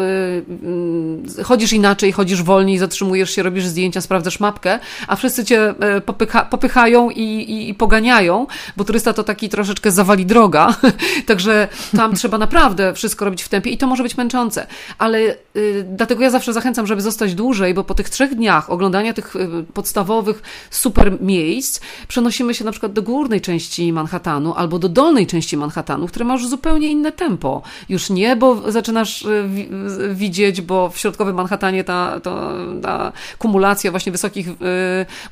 yy, 1.38 1.44
chodzisz 1.44 1.74
inaczej, 1.74 2.12
chodzisz 2.12 2.44
wolniej, 2.44 2.78
zatrzymujesz 2.78 3.32
się, 3.32 3.44
robisz 3.44 3.66
zdjęcia, 3.66 4.02
sprawdzasz 4.02 4.40
mapkę, 4.40 4.80
a 5.08 5.16
wszyscy 5.16 5.46
cię 5.46 5.74
popycha, 6.06 6.46
popychają 6.46 7.10
i, 7.10 7.22
i, 7.22 7.70
i 7.70 7.74
poganiają, 7.74 8.48
bo 8.78 8.84
turysta 8.84 9.14
to 9.14 9.24
taki 9.24 9.50
troszeczkę 9.50 9.92
zawali 9.92 10.26
droga, 10.26 10.76
także 11.28 11.65
tam 11.98 12.16
trzeba 12.16 12.38
naprawdę 12.38 12.94
wszystko 12.94 13.26
robić 13.26 13.44
w 13.44 13.50
tempie 13.50 13.70
i 13.72 13.78
to 13.78 13.88
może 13.88 14.04
być 14.04 14.18
męczące. 14.18 14.68
Ale 14.98 15.20
y, 15.56 15.86
dlatego 15.90 16.24
ja 16.24 16.30
zawsze 16.30 16.54
zachęcam, 16.54 16.88
żeby 16.88 17.02
zostać 17.02 17.36
dłużej, 17.36 17.74
bo 17.74 17.84
po 17.84 17.94
tych 17.94 18.10
trzech 18.10 18.36
dniach 18.36 18.70
oglądania 18.70 19.14
tych 19.14 19.36
y, 19.36 19.64
podstawowych 19.74 20.42
super 20.70 21.22
miejsc 21.22 21.82
przenosimy 22.08 22.54
się 22.54 22.66
na 22.66 22.72
przykład 22.72 22.94
do 22.94 23.02
górnej 23.02 23.42
części 23.42 23.94
Manhattanu 23.94 24.54
albo 24.54 24.80
do 24.80 24.90
dolnej 24.90 25.28
części 25.28 25.58
Manhattanu, 25.58 26.08
które 26.08 26.26
ma 26.26 26.34
już 26.34 26.48
zupełnie 26.48 26.88
inne 26.88 27.12
tempo. 27.12 27.62
Już 27.90 28.10
nie, 28.10 28.36
bo 28.36 28.72
zaczynasz 28.72 29.22
y, 29.26 29.44
wi- 29.48 29.70
widzieć, 30.14 30.62
bo 30.62 30.90
w 30.90 30.98
środkowym 30.98 31.36
Manhattanie 31.36 31.84
ta, 31.84 32.20
to, 32.20 32.52
ta 32.82 33.12
kumulacja 33.38 33.92
właśnie 33.92 34.12
wysokich 34.12 34.48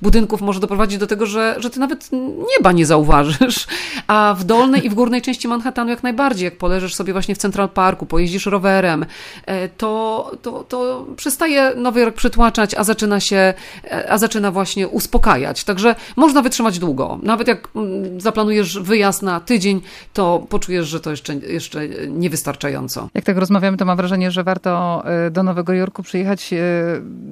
budynków 0.01 0.41
może 0.41 0.59
doprowadzić 0.59 0.99
do 0.99 1.07
tego, 1.07 1.25
że, 1.25 1.55
że 1.59 1.69
ty 1.69 1.79
nawet 1.79 2.09
nieba 2.57 2.71
nie 2.71 2.85
zauważysz. 2.85 3.67
A 4.07 4.35
w 4.39 4.43
dolnej 4.43 4.85
i 4.85 4.89
w 4.89 4.93
górnej 4.93 5.21
części 5.21 5.47
Manhattanu 5.47 5.89
jak 5.89 6.03
najbardziej, 6.03 6.12
jak 6.37 6.57
poleżysz 6.57 6.95
sobie 6.95 7.13
właśnie 7.13 7.35
w 7.35 7.37
Central 7.37 7.69
Parku, 7.69 8.05
pojeździsz 8.05 8.45
rowerem, 8.45 9.05
e, 9.45 9.69
to, 9.69 10.31
to, 10.41 10.63
to 10.63 11.05
przestaje 11.15 11.71
Nowy 11.75 11.99
Jork 11.99 12.15
przytłaczać, 12.15 12.75
a 12.75 12.83
zaczyna 12.83 13.19
się, 13.19 13.53
e, 13.91 14.11
a 14.11 14.17
zaczyna 14.17 14.51
właśnie 14.51 14.87
uspokajać. 14.87 15.63
Także 15.63 15.95
można 16.15 16.41
wytrzymać 16.41 16.79
długo. 16.79 17.19
Nawet 17.23 17.47
jak 17.47 17.69
mm, 17.75 18.21
zaplanujesz 18.21 18.79
wyjazd 18.79 19.21
na 19.21 19.39
tydzień, 19.39 19.81
to 20.13 20.45
poczujesz, 20.49 20.87
że 20.87 20.99
to 20.99 21.11
jeszcze, 21.11 21.35
jeszcze 21.35 21.87
niewystarczająco. 22.09 23.09
Jak 23.13 23.25
tak 23.25 23.37
rozmawiamy, 23.37 23.77
to 23.77 23.85
mam 23.85 23.97
wrażenie, 23.97 24.31
że 24.31 24.43
warto 24.43 25.03
y, 25.27 25.31
do 25.31 25.43
Nowego 25.43 25.73
Jorku 25.73 26.03
przyjechać 26.03 26.53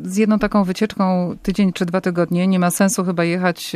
z 0.03 0.17
jedną 0.17 0.39
taką 0.39 0.63
wycieczką 0.63 1.35
tydzień 1.43 1.73
czy 1.73 1.85
dwa 1.85 2.01
tygodnie. 2.01 2.47
Nie 2.47 2.59
ma 2.59 2.71
sensu 2.71 3.03
chyba 3.03 3.23
jechać 3.23 3.71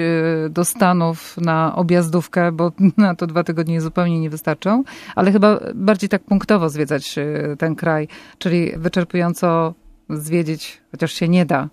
do 0.50 0.65
Stanów 0.65 1.38
na 1.38 1.76
objazdówkę, 1.76 2.52
bo 2.52 2.72
na 2.98 3.15
to 3.15 3.28
dwa 3.28 3.44
tygodnie 3.44 3.82
zupełnie 3.82 4.20
nie 4.20 4.30
wystarczą, 4.30 4.84
ale 5.15 5.31
chyba 5.31 5.60
bardziej 5.75 6.10
tak 6.10 6.23
punktowo 6.23 6.69
zwiedzać 6.69 7.17
y, 7.17 7.55
ten 7.60 7.75
kraj, 7.75 8.08
czyli 8.38 8.71
wyczerpująco 8.77 9.73
zwiedzić, 10.10 10.81
chociaż 10.91 11.13
się 11.13 11.29
nie 11.29 11.45
da, 11.45 11.69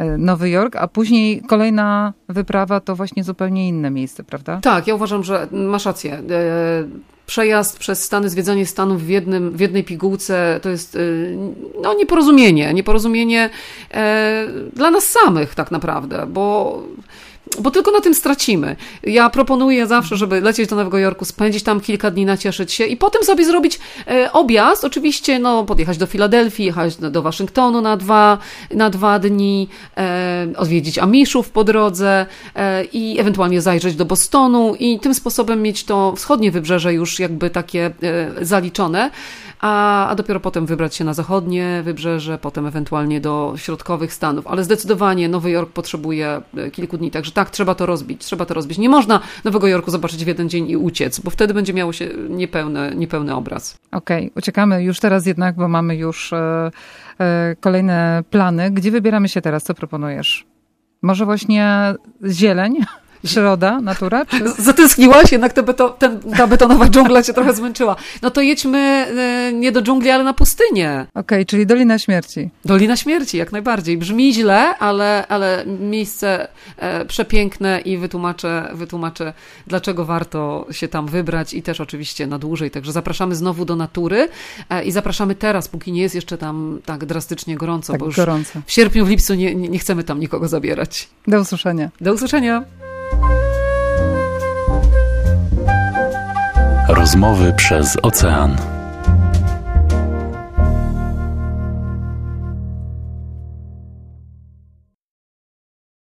y, 0.00 0.18
Nowy 0.18 0.50
Jork, 0.50 0.76
a 0.76 0.88
później 0.88 1.42
kolejna 1.42 2.12
wyprawa 2.28 2.80
to 2.80 2.96
właśnie 2.96 3.24
zupełnie 3.24 3.68
inne 3.68 3.90
miejsce, 3.90 4.24
prawda? 4.24 4.60
Tak, 4.62 4.86
ja 4.86 4.94
uważam, 4.94 5.24
że 5.24 5.48
masz 5.52 5.86
rację. 5.86 6.12
E, 6.12 6.22
Przejazd 7.30 7.78
przez 7.78 8.04
Stany, 8.04 8.28
zwiedzanie 8.28 8.66
Stanów 8.66 9.02
w, 9.02 9.08
jednym, 9.08 9.50
w 9.56 9.60
jednej 9.60 9.84
pigułce 9.84 10.60
to 10.62 10.68
jest 10.68 10.96
y, 10.96 11.36
no, 11.82 11.94
nieporozumienie. 11.94 12.74
Nieporozumienie 12.74 13.50
e, 13.90 14.46
dla 14.72 14.90
nas 14.90 15.04
samych 15.04 15.54
tak 15.54 15.70
naprawdę, 15.70 16.26
bo 16.26 16.82
bo 17.58 17.70
tylko 17.70 17.90
na 17.90 18.00
tym 18.00 18.14
stracimy. 18.14 18.76
Ja 19.02 19.30
proponuję 19.30 19.86
zawsze, 19.86 20.16
żeby 20.16 20.40
lecieć 20.40 20.70
do 20.70 20.76
Nowego 20.76 20.98
Jorku, 20.98 21.24
spędzić 21.24 21.62
tam 21.62 21.80
kilka 21.80 22.10
dni, 22.10 22.24
nacieszyć 22.24 22.72
się 22.72 22.84
i 22.84 22.96
potem 22.96 23.24
sobie 23.24 23.44
zrobić 23.44 23.78
e, 24.06 24.32
objazd. 24.32 24.84
Oczywiście, 24.84 25.38
no, 25.38 25.64
podjechać 25.64 25.98
do 25.98 26.06
Filadelfii, 26.06 26.66
jechać 26.66 26.96
do, 26.96 27.22
Waszyngtonu 27.22 27.80
na 27.80 27.96
dwa, 27.96 28.38
na 28.74 28.90
dwa 28.90 29.18
dni, 29.18 29.68
e, 29.96 30.46
odwiedzić 30.56 30.98
Amiszów 30.98 31.50
po 31.50 31.64
drodze 31.64 32.26
e, 32.54 32.84
i 32.84 33.20
ewentualnie 33.20 33.60
zajrzeć 33.60 33.94
do 33.94 34.04
Bostonu 34.04 34.74
i 34.74 35.00
tym 35.00 35.14
sposobem 35.14 35.62
mieć 35.62 35.84
to 35.84 36.12
wschodnie 36.16 36.50
wybrzeże 36.50 36.94
już 36.94 37.18
jakby 37.18 37.50
takie 37.50 37.90
zaliczone, 38.42 39.10
a, 39.60 40.08
a 40.08 40.14
dopiero 40.14 40.40
potem 40.40 40.66
wybrać 40.66 40.94
się 40.94 41.04
na 41.04 41.14
zachodnie 41.14 41.80
wybrzeże, 41.84 42.38
potem 42.38 42.66
ewentualnie 42.66 43.20
do 43.20 43.54
środkowych 43.56 44.14
Stanów. 44.14 44.46
Ale 44.46 44.64
zdecydowanie 44.64 45.28
Nowy 45.28 45.50
Jork 45.50 45.72
potrzebuje 45.72 46.42
e, 46.56 46.70
kilku 46.70 46.98
dni, 46.98 47.10
także 47.10 47.32
tak, 47.32 47.50
trzeba 47.50 47.74
to 47.74 47.86
rozbić, 47.86 48.24
trzeba 48.24 48.44
to 48.44 48.54
rozbić. 48.54 48.78
Nie 48.78 48.88
można 48.88 49.20
Nowego 49.44 49.66
Jorku 49.66 49.90
zobaczyć 49.90 50.24
w 50.24 50.28
jeden 50.28 50.48
dzień 50.48 50.70
i 50.70 50.76
uciec, 50.76 51.20
bo 51.20 51.30
wtedy 51.30 51.54
będzie 51.54 51.74
miało 51.74 51.92
się 51.92 52.08
niepełny, 52.28 52.92
niepełny 52.96 53.34
obraz. 53.34 53.78
Okej, 53.92 54.26
okay. 54.26 54.30
uciekamy 54.36 54.82
już 54.82 55.00
teraz 55.00 55.26
jednak, 55.26 55.56
bo 55.56 55.68
mamy 55.68 55.96
już 55.96 56.32
e, 56.32 56.70
e, 57.20 57.56
kolejne 57.60 58.24
plany. 58.30 58.70
Gdzie 58.70 58.90
wybieramy 58.90 59.28
się 59.28 59.40
teraz? 59.40 59.64
Co 59.64 59.74
proponujesz? 59.74 60.46
Może 61.02 61.24
właśnie 61.24 61.94
zieleń? 62.28 62.74
Przyroda, 63.24 63.80
natura? 63.80 64.26
Czy... 64.26 64.48
Zatęskniłaś, 64.62 65.32
jednak 65.32 65.52
te 65.52 65.62
beto, 65.62 65.90
ten, 65.90 66.20
ta 66.20 66.46
betonowa 66.46 66.88
dżungla 66.88 67.22
cię 67.22 67.32
trochę 67.32 67.54
zmęczyła. 67.54 67.96
No 68.22 68.30
to 68.30 68.40
jedźmy 68.40 68.78
e, 68.78 69.52
nie 69.52 69.72
do 69.72 69.82
dżungli, 69.82 70.10
ale 70.10 70.24
na 70.24 70.34
pustynię. 70.34 71.06
Okej, 71.10 71.20
okay, 71.20 71.44
czyli 71.46 71.66
Dolina 71.66 71.98
Śmierci. 71.98 72.50
Dolina 72.64 72.96
Śmierci, 72.96 73.36
jak 73.36 73.52
najbardziej. 73.52 73.98
Brzmi 73.98 74.34
źle, 74.34 74.78
ale, 74.78 75.26
ale 75.28 75.64
miejsce 75.66 76.48
e, 76.76 77.04
przepiękne 77.04 77.80
i 77.80 77.98
wytłumaczę, 77.98 78.70
wytłumaczę, 78.72 79.32
dlaczego 79.66 80.04
warto 80.04 80.66
się 80.70 80.88
tam 80.88 81.06
wybrać 81.06 81.54
i 81.54 81.62
też 81.62 81.80
oczywiście 81.80 82.26
na 82.26 82.38
dłużej. 82.38 82.70
Także 82.70 82.92
zapraszamy 82.92 83.34
znowu 83.34 83.64
do 83.64 83.76
natury 83.76 84.28
e, 84.70 84.84
i 84.84 84.92
zapraszamy 84.92 85.34
teraz, 85.34 85.68
póki 85.68 85.92
nie 85.92 86.02
jest 86.02 86.14
jeszcze 86.14 86.38
tam 86.38 86.78
tak 86.84 87.04
drastycznie 87.04 87.56
gorąco, 87.56 87.92
tak 87.92 88.00
bo 88.00 88.06
już 88.06 88.16
gorąco. 88.16 88.60
w 88.66 88.72
sierpniu, 88.72 89.06
w 89.06 89.08
lipcu 89.08 89.34
nie, 89.34 89.54
nie 89.54 89.78
chcemy 89.78 90.04
tam 90.04 90.20
nikogo 90.20 90.48
zabierać. 90.48 91.08
Do 91.26 91.40
usłyszenia. 91.40 91.90
Do 92.00 92.12
usłyszenia. 92.12 92.64
Rozmowy 96.88 97.52
przez 97.52 97.96
ocean. 98.02 98.79